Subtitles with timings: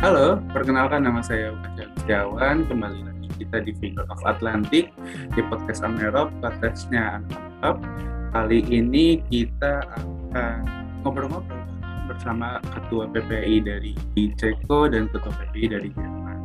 [0.00, 2.64] Halo, perkenalkan nama saya Ukajan Setiawan.
[2.72, 4.88] Kembali lagi kita di Finger of Atlantic
[5.36, 7.84] di podcast Amerop, podcastnya Amerop.
[8.32, 10.64] Kali ini kita akan
[11.04, 11.68] ngobrol-ngobrol
[12.08, 16.38] bersama Ketua PPI dari Ceko dan Ketua PPI dari Jerman.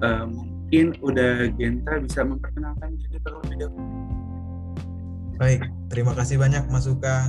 [0.00, 3.92] Uh, mungkin udah Genta bisa memperkenalkan diri terlebih dahulu.
[5.36, 7.28] Baik, terima kasih banyak Mas Uka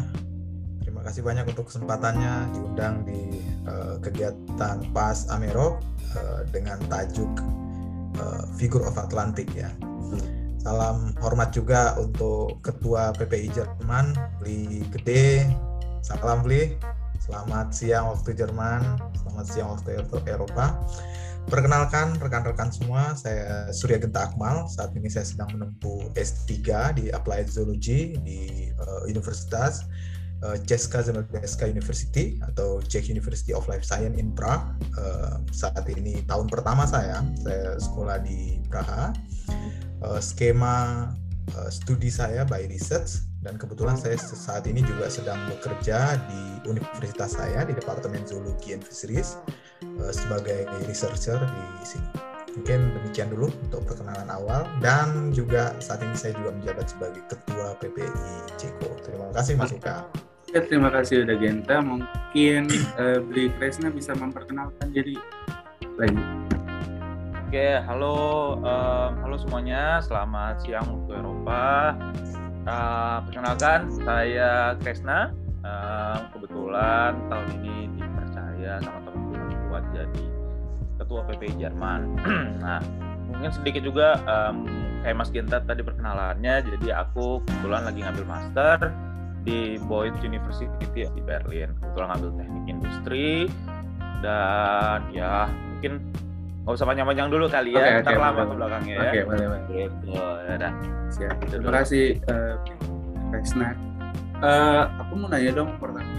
[1.02, 5.82] Terima kasih banyak untuk kesempatannya diundang di uh, kegiatan PAS Amerop
[6.14, 7.42] uh, dengan tajuk
[8.22, 9.74] uh, Figure of Atlantic ya.
[10.62, 14.14] Salam hormat juga untuk Ketua PPI Jerman,
[14.46, 15.50] Li Gede.
[16.06, 16.78] Salam Li.
[17.18, 20.86] Selamat siang waktu Jerman, selamat siang waktu Eropa.
[21.50, 24.70] Perkenalkan rekan-rekan semua, saya Surya Genta Akmal.
[24.70, 26.54] Saat ini saya sedang menempuh S3
[26.94, 29.82] di Applied Zoology di uh, Universitas
[30.44, 34.76] uh, Česká zemědělská University atau Czech University of Life Science in Prague.
[34.98, 39.14] Uh, saat ini tahun pertama saya, saya sekolah di Praha.
[40.02, 41.10] Uh, skema
[41.58, 47.38] uh, studi saya by research dan kebetulan saya saat ini juga sedang bekerja di universitas
[47.38, 49.38] saya di Departemen Zoologi and Fisheries
[50.02, 52.10] uh, sebagai researcher di sini.
[52.52, 57.80] Mungkin demikian dulu untuk perkenalan awal dan juga saat ini saya juga menjabat sebagai ketua
[57.80, 58.92] PPI Ceko.
[59.08, 60.04] Terima kasih Mas Uka.
[60.52, 61.80] Ya, terima kasih udah Genta.
[61.80, 62.68] Mungkin
[63.00, 65.16] uh, Bli Kresna bisa memperkenalkan diri
[65.96, 66.20] lagi.
[67.48, 70.04] Oke, halo, um, halo semuanya.
[70.04, 71.96] Selamat siang waktu Eropa.
[72.68, 75.32] Uh, perkenalkan, saya Kresna.
[75.64, 80.26] Uh, kebetulan tahun ini dipercaya sama teman-teman buat jadi
[81.00, 82.20] ketua PPI Jerman.
[82.64, 82.84] nah,
[83.32, 84.68] mungkin sedikit juga um,
[85.00, 86.60] kayak Mas Genta tadi perkenalannya.
[86.76, 89.11] Jadi aku kebetulan lagi ngambil master
[89.42, 91.74] di Boyd University di Berlin.
[91.78, 93.30] Kebetulan ngambil teknik industri
[94.22, 95.98] dan ya mungkin
[96.62, 99.46] nggak usah panjang-panjang dulu kali ya okay, ntar okay, lama ke belakangnya okay, ya boleh
[99.50, 99.62] boleh.
[99.74, 100.74] Gitu ya dah
[101.10, 101.36] siap.
[101.42, 102.54] Gitu terima kasih uh,
[103.34, 103.70] Resna.
[104.42, 106.18] Uh, aku mau nanya dong pertama.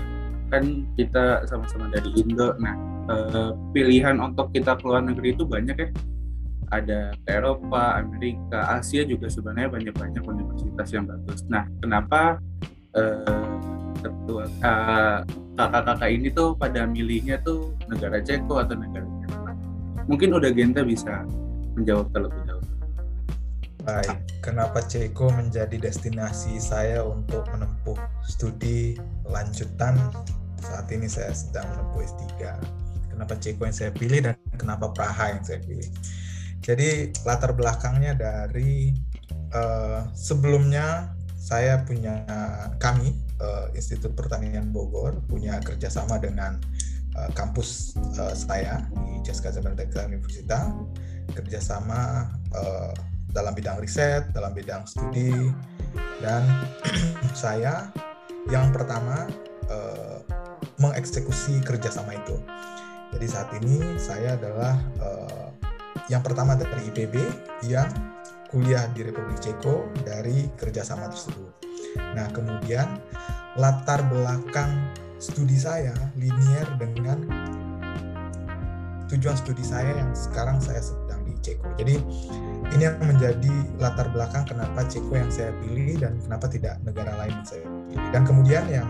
[0.50, 2.58] Kan kita sama-sama dari Indo.
[2.58, 2.74] Nah
[3.06, 5.90] uh, pilihan untuk kita keluar negeri itu banyak ya.
[6.72, 11.44] Ada Eropa, Amerika, Asia juga sebenarnya banyak-banyak universitas yang bagus.
[11.44, 12.40] Nah, kenapa
[12.96, 13.52] uh,
[15.56, 19.56] kakak-kakak ini tuh pada milihnya tuh negara Ceko atau negara Jerman.
[20.08, 21.24] Mungkin udah Genta bisa
[21.76, 22.68] menjawab terlebih dahulu.
[23.82, 28.94] Baik, kenapa Ceko menjadi destinasi saya untuk menempuh studi
[29.26, 29.98] lanjutan
[30.62, 32.22] saat ini saya sedang menempuh S3.
[33.10, 35.90] Kenapa Ceko yang saya pilih dan kenapa Praha yang saya pilih.
[36.62, 38.94] Jadi latar belakangnya dari
[39.50, 41.10] uh, sebelumnya
[41.42, 42.22] saya punya
[42.78, 46.62] kami uh, Institut Pertanian Bogor punya kerjasama dengan
[47.18, 50.70] uh, kampus uh, saya di Ceska Zamantek Universitas
[51.34, 52.94] kerjasama uh,
[53.34, 55.34] dalam bidang riset, dalam bidang studi
[56.22, 56.46] dan
[57.34, 57.90] saya
[58.46, 59.26] yang pertama
[59.66, 60.22] uh,
[60.78, 62.38] mengeksekusi kerjasama itu.
[63.18, 65.50] Jadi saat ini saya adalah uh,
[66.06, 67.18] yang pertama dari IPB
[67.66, 67.90] yang
[68.52, 71.64] kuliah di Republik Ceko dari kerjasama tersebut.
[72.12, 73.00] Nah, kemudian
[73.56, 77.24] latar belakang studi saya linier dengan
[79.08, 81.68] tujuan studi saya yang sekarang saya sedang di Ceko.
[81.80, 81.96] Jadi
[82.76, 87.32] ini yang menjadi latar belakang kenapa Ceko yang saya pilih dan kenapa tidak negara lain
[87.32, 87.96] yang saya pilih.
[88.12, 88.88] Dan kemudian yang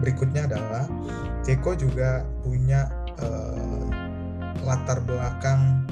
[0.00, 0.88] berikutnya adalah
[1.44, 2.88] Ceko juga punya
[3.20, 3.88] uh,
[4.64, 5.84] latar belakang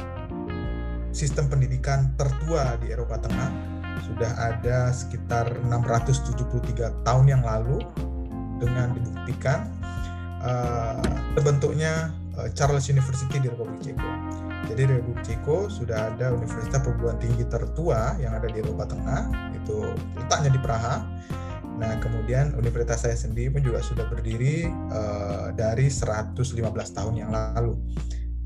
[1.11, 3.51] sistem pendidikan tertua di Eropa Tengah
[4.11, 7.79] sudah ada sekitar 673 tahun yang lalu
[8.59, 9.71] dengan dibuktikan
[10.43, 11.01] uh,
[11.39, 14.11] terbentuknya uh, Charles University di Republik Ceko.
[14.69, 19.55] Jadi di Republik Ceko sudah ada universitas perguruan tinggi tertua yang ada di Eropa Tengah,
[19.57, 20.97] itu letaknya di Praha.
[21.81, 26.37] Nah, kemudian universitas saya sendiri pun juga sudah berdiri uh, dari 115
[26.93, 27.73] tahun yang lalu.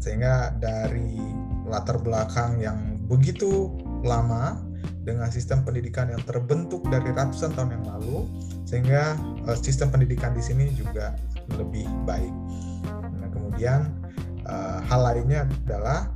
[0.05, 1.17] Sehingga dari
[1.65, 3.73] latar belakang yang begitu
[4.05, 4.61] lama
[5.05, 8.29] dengan sistem pendidikan yang terbentuk dari ratusan tahun yang lalu
[8.65, 9.17] sehingga
[9.49, 11.17] uh, sistem pendidikan di sini juga
[11.57, 12.33] lebih baik.
[13.21, 13.93] Nah, kemudian
[14.49, 16.09] uh, hal lainnya adalah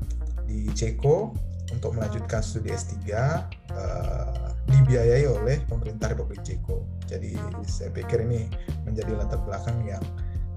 [0.48, 1.36] di Ceko
[1.68, 6.80] untuk melanjutkan studi S3 uh, eh, dibiayai oleh pemerintah Republik Ceko.
[7.04, 7.36] Jadi
[7.68, 8.48] saya pikir ini
[8.88, 10.00] menjadi latar belakang yang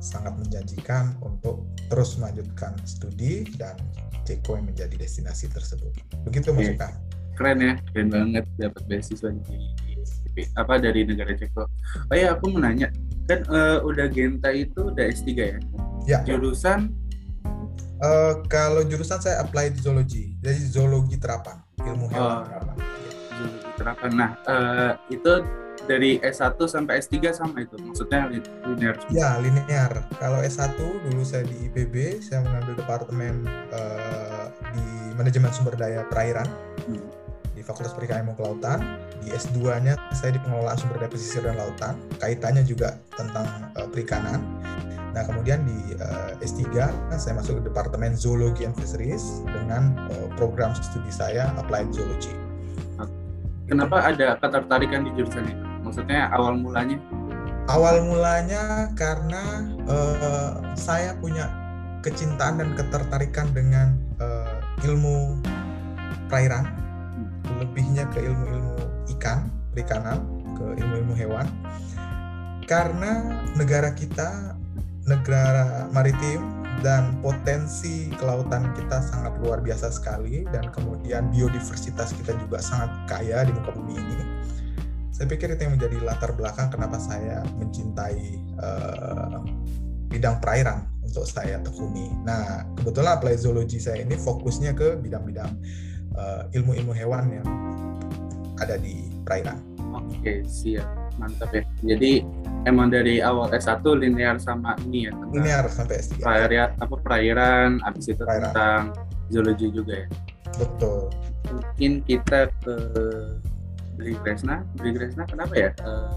[0.02, 3.78] sangat menjanjikan untuk terus melanjutkan studi dan
[4.26, 5.94] Ceko yang menjadi destinasi tersebut.
[6.26, 6.90] Begitu Mas Suka.
[7.38, 9.58] Keren ya, keren banget dapat beasiswa di,
[10.58, 11.70] apa dari negara Ceko.
[12.10, 12.90] Oh ya, aku mau nanya,
[13.30, 15.60] kan uh, udah Genta itu udah S3 ya?
[16.10, 16.20] Ya.
[16.26, 16.98] Jurusan
[18.02, 22.76] Uh, kalau jurusan saya applied zoology, jadi zoologi terapan, ilmu hewan oh, terapan.
[23.30, 24.10] Zoologi terapan.
[24.18, 25.34] Nah, uh, itu
[25.90, 28.96] dari S1 sampai S3 sama itu, maksudnya linear?
[29.10, 30.06] Ya, linear.
[30.22, 34.86] Kalau S1 dulu saya di IPB, saya mengambil departemen uh, di
[35.18, 36.46] manajemen sumber daya perairan
[36.86, 37.04] hmm.
[37.58, 38.80] di Fakultas Perikanan Ilmu Kelautan.
[39.22, 43.46] Di S2-nya saya di pengelolaan sumber daya pesisir dan lautan, kaitannya juga tentang
[43.78, 44.42] uh, perikanan.
[45.12, 46.72] Nah, kemudian di uh, S3
[47.20, 52.32] saya masuk ke Departemen Zoologi and Fisheries dengan uh, program studi saya Applied Zoology.
[53.68, 55.71] Kenapa ada ketertarikan di jurusan itu?
[55.92, 57.04] Maksudnya awal mulanya?
[57.68, 61.52] Awal mulanya karena uh, saya punya
[62.00, 65.36] kecintaan dan ketertarikan dengan uh, ilmu
[66.32, 66.64] perairan,
[67.60, 68.80] lebihnya ke ilmu-ilmu
[69.20, 70.24] ikan, perikanan,
[70.56, 71.52] ke ilmu-ilmu hewan.
[72.72, 74.56] Karena negara kita
[75.04, 82.64] negara maritim dan potensi kelautan kita sangat luar biasa sekali dan kemudian biodiversitas kita juga
[82.64, 84.26] sangat kaya di muka bumi ini.
[85.22, 89.38] Saya pikir itu yang menjadi latar belakang kenapa saya mencintai uh,
[90.10, 92.10] bidang perairan untuk saya tekuni.
[92.26, 95.54] Nah, kebetulan apply zoologi saya ini fokusnya ke bidang-bidang
[96.18, 97.46] uh, ilmu-ilmu hewan yang
[98.58, 99.62] ada di perairan.
[99.94, 100.90] Oke, siap.
[101.22, 101.70] Mantap ya.
[101.86, 102.26] Jadi
[102.66, 108.10] emang dari awal S1 linear sama ini ya linear sampai S3 perairan apa perairan habis
[108.10, 108.50] itu perairan.
[108.50, 108.82] tentang
[109.30, 110.08] zoologi juga ya
[110.62, 111.10] betul
[111.50, 112.76] mungkin kita ke
[114.02, 116.10] Beli Kresna Beli Kresna kenapa ya uh,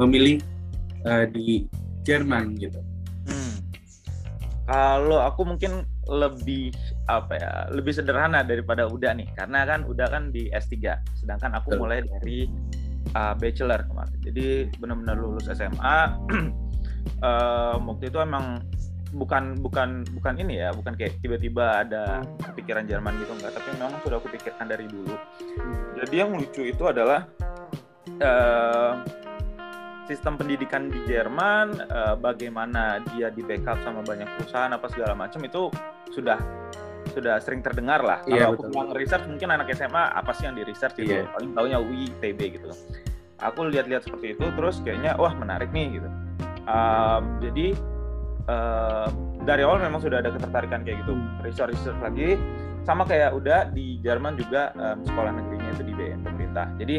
[0.00, 0.40] memilih
[1.04, 1.68] uh, di
[2.08, 2.80] Jerman gitu
[3.28, 3.60] hmm.
[4.64, 6.72] kalau aku mungkin lebih
[7.12, 11.76] apa ya lebih sederhana daripada Uda nih karena kan Uda kan di S3 sedangkan aku
[11.76, 11.80] Betul.
[11.84, 12.48] mulai dari
[13.14, 14.18] uh, bachelor kemarin.
[14.24, 14.46] Jadi
[14.80, 15.98] benar-benar lulus SMA.
[17.22, 18.64] uh, waktu itu emang
[19.16, 22.20] bukan bukan bukan ini ya, bukan kayak tiba-tiba ada
[22.52, 25.16] pikiran Jerman gitu enggak, tapi memang sudah aku pikirkan dari dulu.
[25.96, 27.24] Jadi yang lucu itu adalah
[28.20, 29.00] uh,
[30.04, 35.40] sistem pendidikan di Jerman, uh, bagaimana dia di backup sama banyak perusahaan apa segala macam
[35.42, 35.72] itu
[36.12, 36.38] sudah
[37.16, 38.20] sudah sering terdengar lah.
[38.28, 41.24] Iya, Kalau aku mau research mungkin anak SMA apa sih yang di research gitu.
[41.24, 41.32] Iya.
[41.32, 42.68] Paling tahunya UI, TB gitu.
[43.40, 46.08] Aku lihat-lihat seperti itu terus kayaknya wah menarik nih gitu.
[46.66, 47.72] Um, jadi
[48.50, 49.08] uh,
[49.46, 51.14] dari awal memang sudah ada ketertarikan kayak gitu.
[51.46, 52.34] Research research lagi
[52.86, 56.66] sama kayak udah di Jerman juga um, sekolah negerinya itu di BN pemerintah.
[56.78, 56.96] Jadi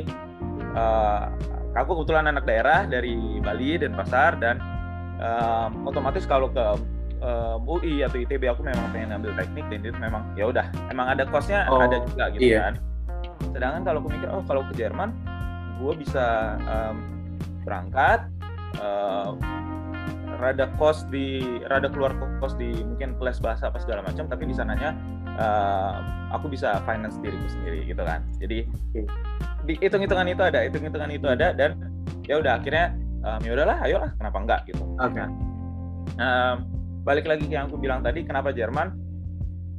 [0.75, 1.31] uh,
[1.75, 4.59] aku kebetulan anak daerah dari Bali dan Pasar dan
[5.21, 6.65] um, otomatis kalau ke
[7.21, 11.07] um, UI atau ITB aku memang pengen ambil teknik dan itu memang ya udah emang
[11.09, 12.71] ada kosnya oh, ada juga gitu iya.
[12.71, 12.73] kan
[13.53, 15.09] sedangkan kalau aku mikir oh kalau ke Jerman
[15.77, 16.97] gue bisa um,
[17.65, 18.25] berangkat
[18.81, 19.37] um,
[20.37, 24.53] rada kos di rada keluar kos di mungkin kelas bahasa apa segala macam tapi di
[24.53, 24.93] sananya
[25.37, 26.01] uh,
[26.33, 28.21] aku bisa finance diriku sendiri gitu kan.
[28.37, 28.69] Jadi
[29.67, 31.75] di hitung hitungan itu ada hitung hitungan itu ada dan
[32.29, 32.93] ya udah akhirnya
[33.25, 34.83] um, ya udahlah ayolah kenapa enggak gitu.
[35.01, 35.25] Okay.
[35.25, 35.29] nah,
[36.21, 36.55] um,
[37.03, 38.93] balik lagi yang aku bilang tadi kenapa Jerman?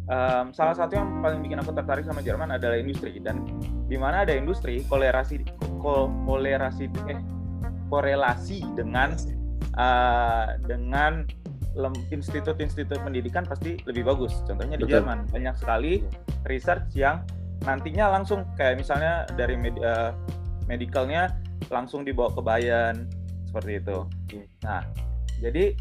[0.08, 3.44] Um, salah satu yang paling bikin aku tertarik sama Jerman adalah industri dan
[3.92, 5.44] di mana ada industri kolerasi
[6.24, 7.20] kolerasi eh
[7.92, 9.12] korelasi dengan
[9.76, 11.24] uh, dengan
[12.10, 14.34] institut-institut pendidikan pasti lebih bagus.
[14.44, 14.98] Contohnya di Betul.
[14.98, 16.02] Jerman banyak sekali
[16.50, 17.22] research yang
[17.62, 20.10] nantinya langsung kayak misalnya dari med, uh,
[20.66, 21.30] medicalnya
[21.70, 23.06] langsung dibawa ke Bayern
[23.46, 23.98] seperti itu.
[24.66, 24.82] Nah,
[25.38, 25.74] jadi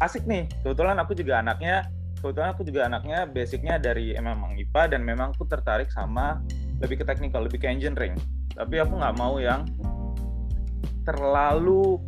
[0.00, 1.88] asik nih kebetulan aku juga anaknya
[2.20, 6.40] kebetulan aku juga anaknya basicnya dari memang IPA dan memang aku tertarik sama
[6.80, 8.16] lebih ke teknikal lebih ke engineering
[8.56, 9.68] tapi aku nggak mau yang
[11.04, 12.00] terlalu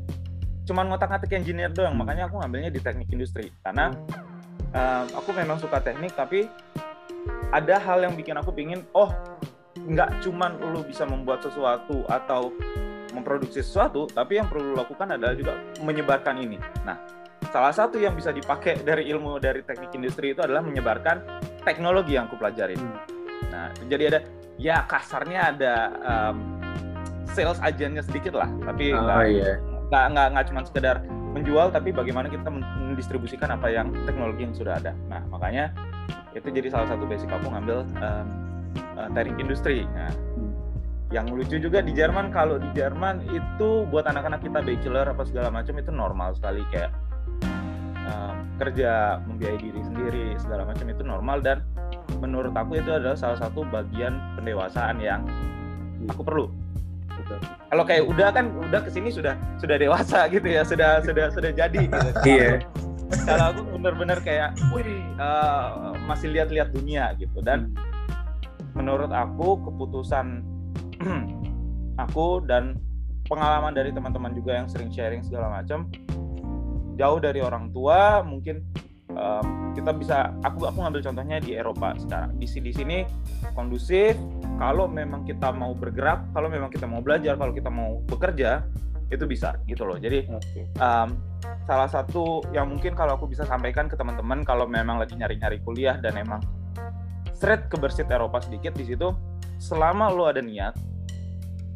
[0.62, 3.90] cuman ngotak-ngatik engineer doang makanya aku ngambilnya di teknik industri karena
[4.72, 6.46] um, aku memang suka teknik tapi
[7.50, 9.10] ada hal yang bikin aku pingin oh
[9.76, 12.54] nggak cuman lu bisa membuat sesuatu atau
[13.10, 16.96] memproduksi sesuatu tapi yang perlu lu lakukan adalah juga menyebarkan ini nah
[17.52, 21.20] salah satu yang bisa dipakai dari ilmu dari teknik industri itu adalah menyebarkan
[21.66, 22.80] teknologi yang aku pelajarin.
[22.80, 22.96] Hmm.
[23.52, 24.20] Nah, jadi ada
[24.56, 26.36] ya kasarnya ada um,
[27.28, 29.60] sales ajannya sedikit lah, tapi oh, iya.
[29.92, 30.96] Nggak nggak nggak cuma sekedar
[31.36, 34.96] menjual, tapi bagaimana kita mendistribusikan apa yang teknologi yang sudah ada.
[35.12, 35.68] Nah, makanya
[36.32, 38.26] itu jadi salah satu basic aku ngambil um,
[38.96, 39.84] uh, teknik industri.
[39.92, 40.12] Nah,
[41.12, 45.52] yang lucu juga di Jerman kalau di Jerman itu buat anak-anak kita bachelor apa segala
[45.52, 46.88] macam itu normal sekali kayak
[48.08, 51.60] um, kerja membiayai diri sendiri segala macam itu normal dan
[52.16, 55.20] menurut aku itu adalah salah satu bagian pendewasaan yang
[56.08, 56.48] aku perlu
[57.70, 61.50] kalau kayak udah kan udah ke sini sudah sudah dewasa gitu ya sudah sudah sudah
[61.54, 62.10] jadi gitu.
[62.38, 62.62] iya
[63.28, 67.44] kalau aku bener-bener kayak, wih, uh, masih lihat-lihat dunia gitu.
[67.44, 67.76] Dan
[68.72, 70.40] menurut aku keputusan
[72.04, 72.80] aku dan
[73.28, 75.92] pengalaman dari teman-teman juga yang sering sharing segala macam,
[76.96, 78.64] jauh dari orang tua, mungkin
[79.12, 82.98] um, kita bisa aku aku ngambil contohnya di Eropa sekarang di di sini
[83.56, 84.16] kondusif
[84.56, 88.64] kalau memang kita mau bergerak kalau memang kita mau belajar kalau kita mau bekerja
[89.12, 90.00] itu bisa gitu loh.
[90.00, 90.24] Jadi
[90.80, 91.08] um,
[91.68, 96.00] salah satu yang mungkin kalau aku bisa sampaikan ke teman-teman kalau memang lagi nyari-nyari kuliah
[96.00, 96.40] dan emang
[97.36, 99.12] straight ke bersit Eropa sedikit di situ
[99.60, 100.74] selama lo ada niat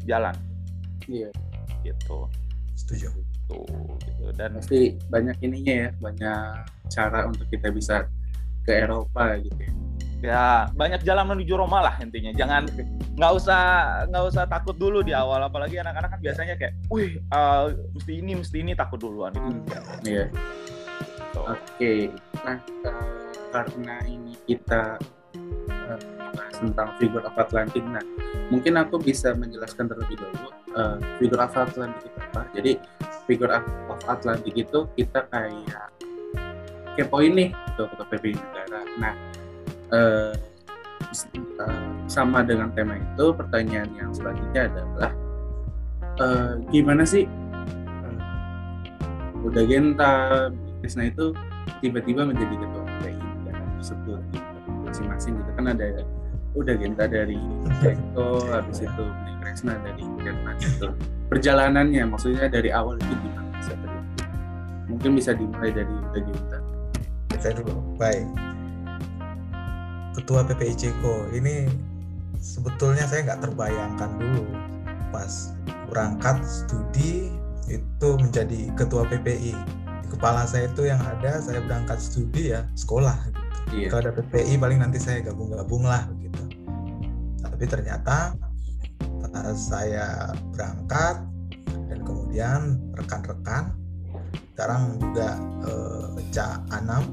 [0.09, 0.33] jalan.
[1.05, 1.29] Iya.
[1.85, 2.17] Gitu.
[2.73, 3.13] Setuju.
[3.47, 4.33] Tuh gitu.
[4.33, 8.09] Dan pasti banyak ininya ya banyak cara untuk kita bisa
[8.67, 9.86] ke Eropa gitu ya
[10.17, 12.33] ya banyak jalan menuju Roma lah intinya.
[12.33, 12.65] Jangan
[13.17, 13.61] nggak usah
[14.09, 15.45] nggak usah takut dulu di awal.
[15.45, 19.51] Apalagi anak-anak kan biasanya kayak wih uh, mesti ini mesti ini takut duluan itu
[20.09, 20.25] iya.
[21.33, 21.45] So.
[21.45, 21.57] oke.
[21.77, 22.09] Okay.
[22.41, 22.57] nah
[23.53, 24.97] karena ini kita
[25.67, 25.99] uh,
[26.57, 28.01] tentang figure of Atlantic nah
[28.49, 32.41] mungkin aku bisa menjelaskan terlebih dahulu uh, figure of Atlantic itu apa.
[32.57, 32.71] Jadi
[33.29, 33.53] figure
[33.91, 35.89] of Atlantic itu kita kayak
[36.97, 38.81] kepoin nih ke PPI negara.
[38.97, 39.13] Nah
[39.91, 40.33] uh,
[42.07, 45.11] sama dengan tema itu pertanyaan yang selanjutnya adalah
[46.21, 47.27] uh, gimana sih
[48.03, 48.17] uh,
[49.43, 50.47] udah Genta
[50.81, 51.33] Krisna itu
[51.83, 54.69] tiba-tiba menjadi ketua PPI negara tersebut gitu.
[54.87, 55.51] masing-masing gitu.
[55.57, 55.87] Kan ada
[56.57, 57.37] udah Genta dari
[57.85, 59.03] Eko habis itu
[59.43, 60.87] Krisna dari Genta itu
[61.27, 63.45] perjalanannya maksudnya dari awal itu gimana?
[64.87, 66.57] Mungkin bisa dimulai dari udah Genta.
[67.29, 67.99] Kita dulu.
[68.01, 68.56] Baik
[70.17, 71.69] ketua PPI Ceko ini
[72.41, 74.43] sebetulnya saya nggak terbayangkan dulu
[75.13, 75.53] pas
[75.93, 77.29] berangkat studi
[77.69, 79.53] itu menjadi ketua PPI
[80.01, 83.39] di kepala saya itu yang ada saya berangkat studi ya sekolah gitu.
[83.67, 83.87] Iya.
[83.91, 86.43] Kalau ada PPI paling nanti saya gabung-gabung lah begitu.
[87.43, 88.31] Tapi ternyata
[89.19, 91.27] pas saya berangkat
[91.91, 92.59] dan kemudian
[92.95, 93.75] rekan-rekan
[94.55, 97.03] sekarang juga eh, Cak Anam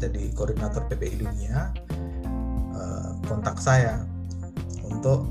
[0.00, 1.74] jadi koordinator PPI dunia
[3.30, 4.02] kontak saya
[4.82, 5.22] untuk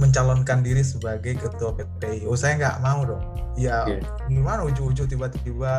[0.00, 2.24] mencalonkan diri sebagai ketua PPI.
[2.24, 3.20] Oh saya nggak mau dong.
[3.60, 4.00] Ya yeah.
[4.30, 5.74] gimana ujung-ujung tiba-tiba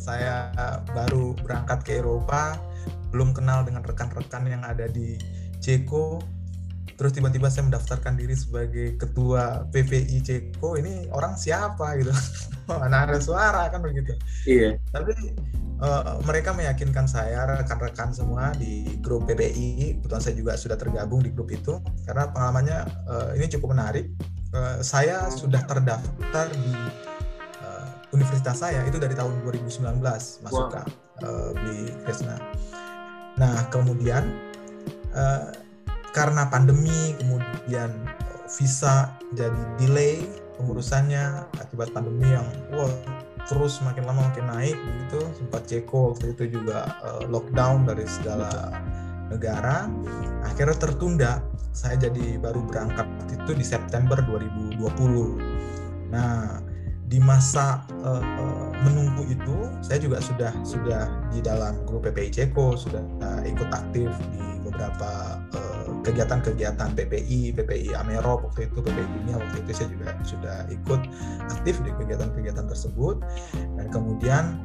[0.00, 0.48] saya
[0.96, 2.56] baru berangkat ke Eropa,
[3.12, 5.20] belum kenal dengan rekan-rekan yang ada di
[5.60, 6.24] Ceko,
[7.00, 10.76] terus tiba-tiba saya mendaftarkan diri sebagai ketua PPI Ceko.
[10.76, 12.12] Ini orang siapa gitu?
[12.68, 14.12] Mana ada suara kan begitu.
[14.44, 14.76] Iya.
[14.92, 15.16] Tapi
[15.80, 21.32] uh, mereka meyakinkan saya rekan-rekan semua di grup PPI kebetulan saya juga sudah tergabung di
[21.32, 22.78] grup itu karena pengalamannya
[23.08, 24.12] uh, ini cukup menarik
[24.52, 26.72] uh, saya sudah terdaftar di
[27.64, 30.04] uh, universitas saya itu dari tahun 2019
[30.44, 30.72] masuk wow.
[30.72, 30.80] ke
[31.24, 32.36] uh, di Krishna
[33.40, 34.36] nah kemudian
[35.16, 35.48] uh,
[36.10, 37.90] karena pandemi kemudian
[38.50, 40.26] visa jadi delay
[40.58, 42.90] pengurusannya akibat pandemi yang wow
[43.48, 48.50] terus makin lama makin naik begitu sempat Ceko waktu itu juga uh, lockdown dari segala
[49.30, 49.86] negara.
[50.42, 51.32] Akhirnya tertunda.
[51.70, 54.82] Saya jadi baru berangkat itu di September 2020
[56.10, 56.58] nah
[57.06, 62.98] di masa uh, menunggu itu saya juga sudah sudah di dalam grup PPI Ceko sudah
[63.22, 65.38] uh, ikut aktif di beberapa
[66.00, 71.00] kegiatan-kegiatan PPI, PPI Amero waktu itu, PPI Dunia waktu itu saya juga sudah ikut
[71.52, 73.20] aktif di kegiatan-kegiatan tersebut.
[73.76, 74.58] Dan kemudian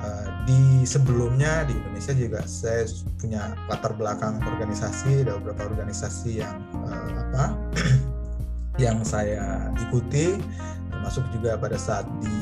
[0.00, 2.86] uh, di sebelumnya di Indonesia juga saya
[3.18, 7.44] punya latar belakang organisasi, ada beberapa organisasi yang uh, apa
[8.84, 10.36] yang saya ikuti
[10.92, 12.38] termasuk juga pada saat di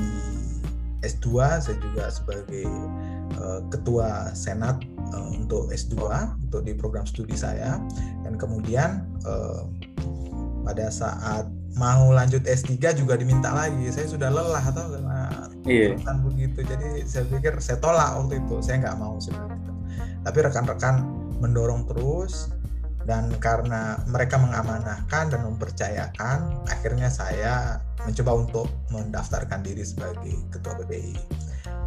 [1.04, 1.28] S2
[1.60, 2.64] saya juga sebagai
[3.36, 4.80] uh, ketua senat
[5.14, 5.94] uh, untuk S2
[6.50, 7.78] untuk di program studi saya.
[8.26, 9.62] Dan kemudian uh,
[10.66, 11.47] pada saat
[11.78, 13.87] mau lanjut S3 juga diminta lagi.
[13.94, 15.94] Saya sudah lelah atau karena iya.
[16.26, 16.66] begitu.
[16.66, 18.59] Jadi saya pikir saya tolak waktu itu.
[18.59, 19.75] Saya nggak mau sebenarnya
[20.25, 21.04] tapi rekan-rekan
[21.38, 22.50] mendorong terus.
[23.04, 31.12] Dan karena mereka mengamanahkan dan mempercayakan akhirnya saya mencoba untuk mendaftarkan diri sebagai ketua PPI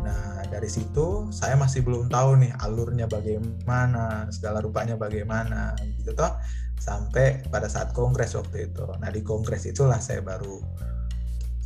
[0.06, 6.36] Nah, dari situ saya masih belum tahu nih alurnya bagaimana, segala rupanya bagaimana gitu toh
[6.78, 8.86] sampai pada saat kongres waktu itu.
[9.02, 10.62] Nah, di kongres itulah saya baru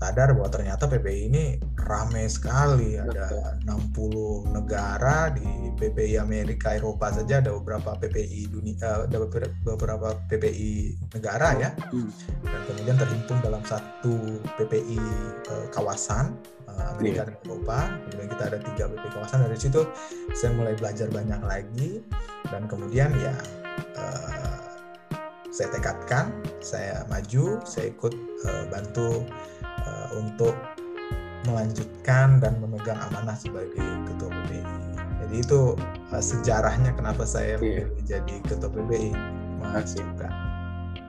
[0.01, 1.43] sadar bahwa ternyata PPI ini
[1.77, 5.45] ramai sekali ada 60 negara di
[5.77, 9.17] PPI Amerika Eropa saja ada beberapa PPI dunia eh, ada
[9.61, 12.09] beberapa PPI negara ya hmm.
[12.41, 14.97] dan kemudian terhimpun dalam satu PPI
[15.53, 16.33] uh, kawasan
[16.81, 17.27] uh, Amerika yeah.
[17.29, 19.81] dan Eropa kemudian kita ada tiga PPI kawasan dari situ
[20.33, 21.91] saya mulai belajar banyak lagi
[22.50, 23.33] dan kemudian ya
[24.01, 24.57] uh,
[25.53, 26.33] saya tekadkan
[26.63, 28.13] saya maju saya ikut
[28.50, 29.21] uh, bantu
[29.85, 30.57] uh, untuk
[31.45, 34.61] melanjutkan dan memegang amanah sebagai ketua PBI.
[35.25, 35.73] Jadi itu
[36.13, 37.89] uh, sejarahnya kenapa saya yeah.
[38.05, 39.13] jadi ketua PBI.
[39.88, 40.27] Suka.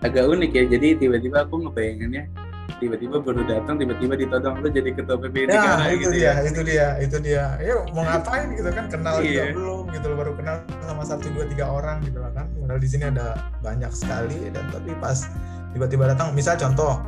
[0.07, 0.64] Agak unik ya.
[0.71, 2.31] Jadi tiba-tiba aku ngebayanginnya
[2.79, 6.33] tiba-tiba baru datang tiba-tiba ditodong lu jadi ketua PBI ya, negara itu gitu dia, ya.
[6.45, 9.26] itu dia itu dia ya mau ngapain gitu kan kenal yeah.
[9.26, 12.81] juga belum gitu loh baru kenal sama satu dua tiga orang gitu lah kan padahal
[12.81, 15.19] di sini ada banyak sekali dan tapi pas
[15.76, 17.00] tiba-tiba datang misal contoh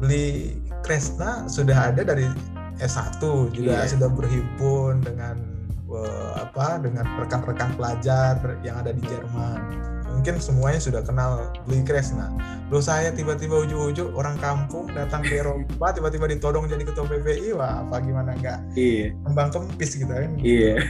[0.00, 2.30] beli Kresna sudah ada dari
[2.78, 3.18] S1
[3.56, 3.88] juga yeah.
[3.88, 5.56] sudah berhimpun dengan
[5.90, 9.95] uh, apa dengan rekan-rekan pelajar yang ada di Jerman.
[10.16, 12.32] Mungkin semuanya sudah kenal Beli Kresna.
[12.72, 17.84] Loh saya tiba-tiba ujuk-ujuk orang kampung datang ke Eropa tiba-tiba ditodong jadi ketua PPI wah
[17.84, 19.12] apa gimana enggak iya.
[19.28, 20.32] kembang kempis gitu kan.
[20.40, 20.80] Iya.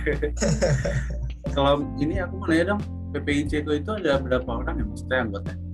[1.56, 2.80] Kalau ini aku mau nanya dong,
[3.12, 5.66] PPI Ceko itu ada berapa orang ya maksudnya anggotanya?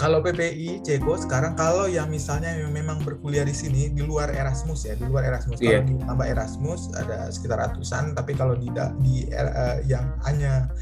[0.00, 4.88] kalau PPI Ceko sekarang kalau yang misalnya yang memang berkuliah di sini di luar Erasmus
[4.88, 5.84] ya di luar Erasmus yeah.
[5.84, 8.72] kalau ditambah Erasmus ada sekitar ratusan tapi kalau di
[9.04, 10.72] di uh, yang hanya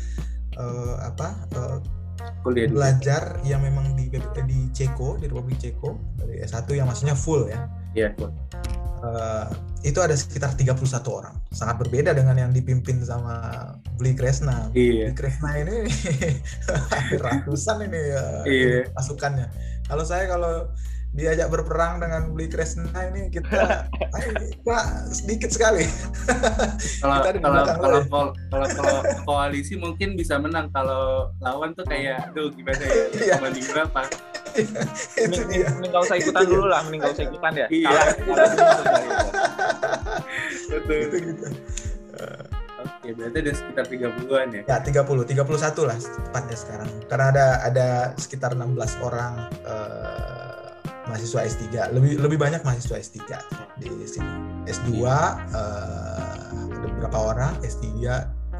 [0.58, 1.78] uh, apa uh,
[2.42, 4.10] kuliah belajar yang memang di
[4.44, 8.30] di Ceko di Republik Ceko dari S1 yang maksudnya full ya Iya, yeah,
[9.02, 9.48] uh,
[9.86, 10.76] itu ada sekitar 31
[11.08, 11.34] orang.
[11.54, 14.70] Sangat berbeda dengan yang dipimpin sama Bli Kresna.
[14.74, 15.10] Iya.
[15.10, 15.76] Bli Kresna ini
[17.24, 18.78] ratusan ini ya iya.
[18.92, 19.46] pasukannya.
[19.88, 20.68] Kalau saya kalau
[21.16, 23.88] diajak berperang dengan Bli Kresna ini kita
[24.66, 25.88] pak sedikit sekali.
[27.02, 30.70] kalau kalau kalau, kalau kalau kalau koalisi mungkin bisa menang.
[30.70, 33.04] Kalau lawan tuh kayak aduh gimana ya?
[33.28, 33.36] Iya.
[33.40, 34.02] banding berapa
[34.58, 37.66] mending gak usah ikutan dulu lah mending gak usah ikutan ya.
[37.70, 38.00] Iya.
[40.70, 40.98] Betul.
[41.08, 41.46] Itu gitu
[42.78, 44.62] Oke, berarti ada sekitar 30-an ya?
[44.66, 46.90] Ya, 30, 31 lah tepatnya sekarang.
[47.10, 49.34] Karena ada ada sekitar 16 orang
[49.66, 50.47] uh,
[51.08, 51.64] mahasiswa S3.
[51.96, 53.18] Lebih lebih banyak mahasiswa S3
[53.80, 54.30] di sini.
[54.68, 57.88] S2 uh, eh, ada beberapa orang, S3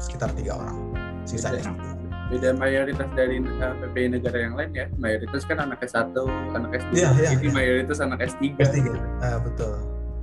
[0.01, 0.75] sekitar tiga orang.
[1.23, 4.85] Sisanya S3 beda mayoritas dari uh, eh, PPI negara yang lain ya.
[5.01, 6.13] Mayoritas kan anak S1
[6.53, 7.53] anak S2 ya, ya, jadi ya.
[7.53, 8.77] mayoritas anak S3 S3
[9.25, 9.73] ah, betul.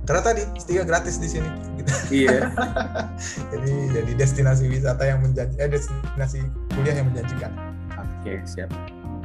[0.07, 1.49] Karena tadi S3 gratis di sini.
[1.75, 1.91] Gitu.
[2.23, 2.47] iya.
[3.51, 7.51] Jadi jadi destinasi wisata yang menjanji eh destinasi kuliah yang menjanjikan.
[7.91, 8.71] Oke okay, siap.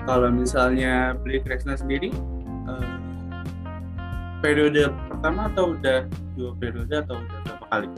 [0.03, 2.11] Kalau misalnya beli Kresna sendiri?
[2.11, 2.42] uh,
[4.43, 5.99] periode pertama atau udah
[6.35, 7.89] dua periode atau udah berapa kali?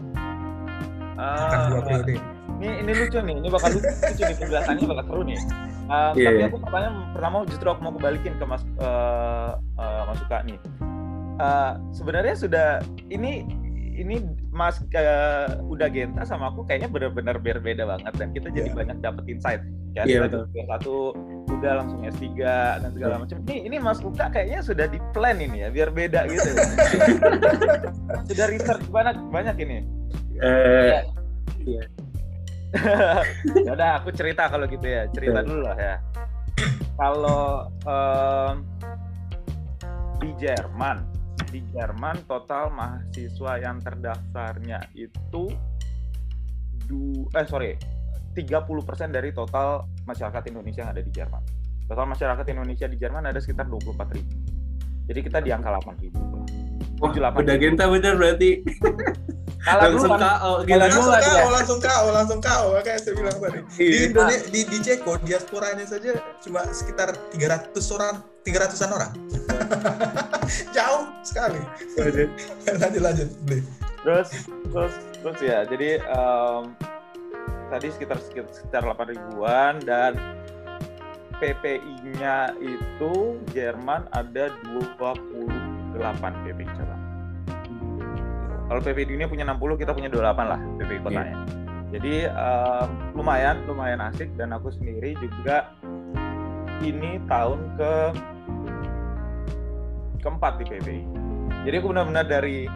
[1.15, 2.15] Uh, Akan dua periode
[2.61, 5.39] ini ini lucu nih ini bakal lucu, lucu nih penjelasannya bakal seru nih
[5.91, 6.49] uh, yeah, tapi yeah.
[6.49, 10.59] aku pertanyaan pertama justru aku mau kembalikin ke mas uh, uh, mas Suka nih
[11.43, 12.69] uh, sebenarnya sudah
[13.11, 13.45] ini
[13.95, 14.19] ini
[14.51, 18.79] Mas uh, udah Genta sama aku kayaknya benar-benar berbeda banget dan kita jadi yeah.
[18.79, 19.63] banyak dapet insight.
[19.95, 20.51] Ya, yeah, betul.
[20.51, 20.95] satu
[21.55, 22.27] udah langsung S3
[22.83, 23.39] dan segala macam.
[23.47, 26.51] Ini ini Mas Luka kayaknya sudah di plan ini ya biar beda gitu.
[28.35, 29.79] sudah research banyak banyak ini.
[30.43, 31.07] Uh,
[31.63, 31.87] yeah
[33.67, 35.97] ya udah aku cerita kalau gitu ya cerita dulu lah ya
[36.99, 38.55] kalau um,
[40.19, 41.07] di Jerman
[41.51, 45.51] di Jerman total mahasiswa yang terdaftarnya itu
[46.91, 47.79] du eh sorry
[48.35, 51.43] 30% dari total masyarakat Indonesia yang ada di Jerman.
[51.87, 54.33] Total masyarakat Indonesia di Jerman ada sekitar 24 ribu.
[55.05, 56.19] Jadi kita di angka 8 ribu.
[56.99, 58.65] Wah, udah genta bener berarti.
[59.65, 60.77] Kalah langsung dulu, KO gitu.
[60.77, 63.59] Langsung KO, langsung KO, langsung KO kayak saya bilang tadi.
[63.65, 64.01] Di iya.
[64.13, 66.13] Indonesia di, di Ceko diaspora ini saja
[66.45, 69.13] cuma sekitar 300 orang, 300-an orang.
[70.77, 71.61] Jauh sekali.
[72.77, 73.29] lanjut lanjut.
[74.05, 74.29] Terus
[74.69, 74.95] terus
[75.25, 75.65] terus ya.
[75.65, 76.77] Jadi um,
[77.75, 80.15] tadi sekitar sekitar 8 ribuan dan
[81.43, 85.99] PPI-nya itu Jerman ada 28
[86.47, 86.95] PPI coba
[88.65, 91.05] kalau PPI dunia punya 60, kita punya 28 lah PPI iya.
[91.05, 91.37] kotanya.
[91.37, 91.63] Yeah.
[91.95, 95.71] Jadi um, lumayan, lumayan asik dan aku sendiri juga
[96.83, 97.93] ini tahun ke
[100.25, 101.03] keempat di PPI.
[101.69, 102.67] Jadi aku benar-benar dari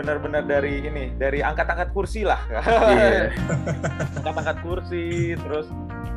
[0.00, 2.40] benar-benar dari ini dari angkat-angkat kursi lah.
[2.48, 3.28] Yeah.
[4.24, 5.68] angkat-angkat kursi terus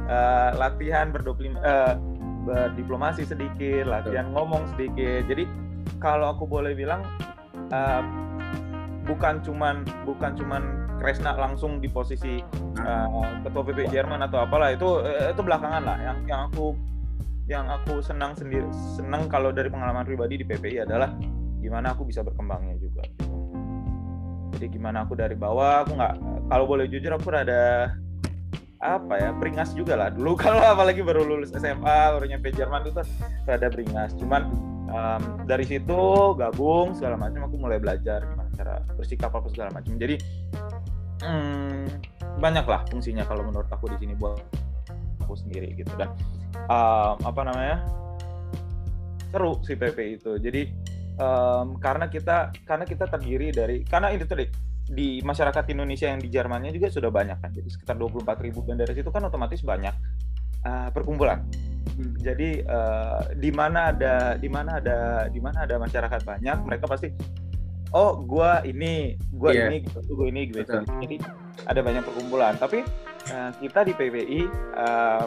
[0.07, 1.99] uh, latihan berdoplim uh,
[2.47, 5.27] berdiplomasi sedikit latihan ngomong sedikit.
[5.27, 5.43] Jadi
[5.99, 7.03] kalau aku boleh bilang
[7.75, 8.03] uh,
[9.03, 10.63] bukan cuman bukan cuman
[11.03, 12.39] Kresna langsung di posisi
[12.79, 13.07] uh,
[13.43, 15.97] ketua PP Jerman atau apalah itu itu belakangan lah.
[15.99, 16.65] Yang yang aku
[17.43, 18.63] yang aku senang sendiri
[18.95, 21.11] senang kalau dari pengalaman pribadi di PPI adalah
[21.59, 23.03] gimana aku bisa berkembangnya juga
[24.57, 26.15] jadi gimana aku dari bawah aku nggak
[26.49, 27.93] kalau boleh jujur aku ada
[28.83, 30.11] apa ya beringas juga lah.
[30.11, 32.99] Dulu kalau apalagi baru lulus SMA baru nyampe Jerman itu
[33.47, 34.11] ada beringas.
[34.19, 34.51] Cuman
[34.91, 39.95] um, dari situ gabung segala macam aku mulai belajar gimana cara bersikap apa segala macam.
[39.95, 40.19] Jadi
[41.23, 41.79] hmm,
[42.43, 44.43] banyak lah fungsinya kalau menurut aku di sini buat
[45.23, 45.89] aku sendiri gitu.
[45.95, 46.11] Dan
[46.67, 47.77] um, apa namanya
[49.31, 50.35] seru si PP itu.
[50.37, 50.61] Jadi
[51.17, 54.45] um, karena kita karena kita terdiri dari karena itu tadi
[54.83, 58.83] di masyarakat Indonesia yang di Jermannya juga sudah banyak kan jadi sekitar 24 ribu dan
[58.83, 59.95] dari situ kan otomatis banyak
[60.67, 61.39] uh, perkumpulan
[61.95, 62.19] hmm.
[62.19, 64.97] jadi uh, di mana ada di mana ada
[65.31, 67.15] di mana ada masyarakat banyak mereka pasti
[67.95, 69.71] oh gua ini gua yeah.
[69.71, 70.83] ini gitu gua ini gitu Betul.
[70.99, 71.15] jadi
[71.69, 72.83] ada banyak perkumpulan tapi
[73.31, 74.41] uh, kita di PPI
[74.75, 75.25] uh,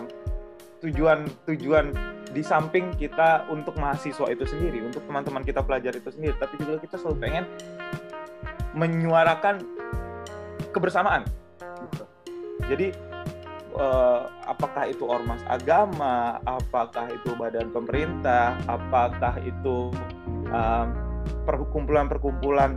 [0.86, 1.90] tujuan tujuan
[2.30, 6.78] di samping kita untuk mahasiswa itu sendiri, untuk teman-teman kita pelajar itu sendiri, tapi juga
[6.78, 7.44] kita selalu pengen
[8.76, 9.64] menyuarakan
[10.70, 11.26] kebersamaan.
[12.68, 12.92] Jadi
[13.74, 19.90] uh, apakah itu ormas agama, apakah itu badan pemerintah, apakah itu
[20.52, 20.86] um,
[21.48, 22.76] perkumpulan-perkumpulan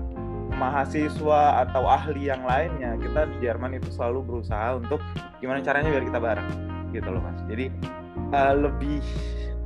[0.56, 5.04] mahasiswa atau ahli yang lainnya, kita di Jerman itu selalu berusaha untuk
[5.44, 7.40] gimana caranya biar kita bareng gitu loh mas.
[7.50, 7.72] Jadi
[8.34, 9.02] uh, lebih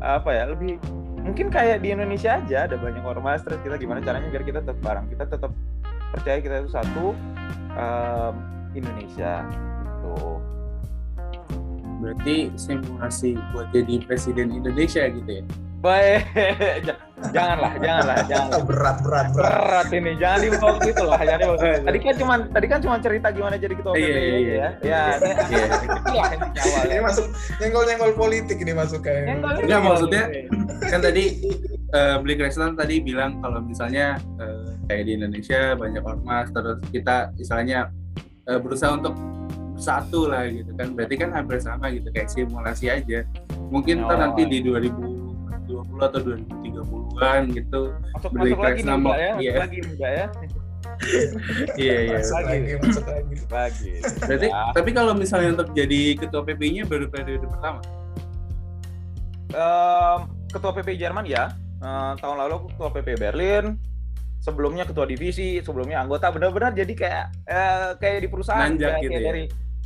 [0.03, 0.77] apa ya lebih
[1.23, 4.75] mungkin kayak di Indonesia aja ada banyak ormas terus kita gimana caranya biar kita tetap
[4.83, 5.51] bareng kita tetap
[6.11, 7.05] percaya kita itu satu
[7.79, 8.33] um,
[8.75, 10.15] Indonesia gitu.
[12.03, 15.43] Berarti simulasi buat jadi presiden Indonesia gitu ya
[15.83, 16.23] Baik,
[17.35, 18.63] janganlah, janganlah, jangan.
[18.63, 19.51] Berat, berat, berat.
[19.51, 21.19] Berat ini, jangan dibawa gitu lah.
[21.19, 21.57] Jangan dibawa.
[21.83, 24.53] Tadi kan cuma, tadi kan cuma cerita gimana jadi ketua iya, iya, iya.
[24.55, 24.69] ya.
[24.79, 25.03] Ya,
[25.51, 26.87] iya.
[26.87, 29.43] Ini masuk nyenggol-nyenggol politik ini masuk kayak.
[29.43, 30.23] Enggak maksudnya
[30.87, 31.23] kan tadi
[31.91, 37.35] uh, Beli Kristan tadi bilang kalau misalnya uh, kayak di Indonesia banyak ormas terus kita
[37.35, 37.91] misalnya
[38.47, 39.19] uh, berusaha untuk
[39.75, 43.25] satu lah gitu kan berarti kan hampir sama gitu kayak simulasi aja
[43.73, 44.13] mungkin oh.
[44.13, 45.22] nanti di 2000
[45.65, 47.81] 2020 atau 2030-an gitu.
[48.13, 49.53] Masuk, beli masuk lagi nama ya, iya.
[49.63, 50.27] lagi muda ya.
[51.79, 52.19] Iya iya.
[52.21, 53.35] Masuk lagi masuk lagi.
[53.53, 53.93] Lagi.
[54.23, 54.63] Berarti ya.
[54.75, 57.79] tapi kalau misalnya untuk jadi ketua PP-nya baru periode pertama?
[59.53, 61.53] Um, ketua PP Jerman ya.
[61.83, 63.65] Uh, tahun lalu aku ketua PP Berlin.
[64.43, 66.29] Sebelumnya ketua divisi sebelumnya anggota.
[66.33, 69.27] Benar-benar jadi kayak uh, kayak di perusahaan Nanjak kayak, gitu kayak ya?
[69.31, 69.43] dari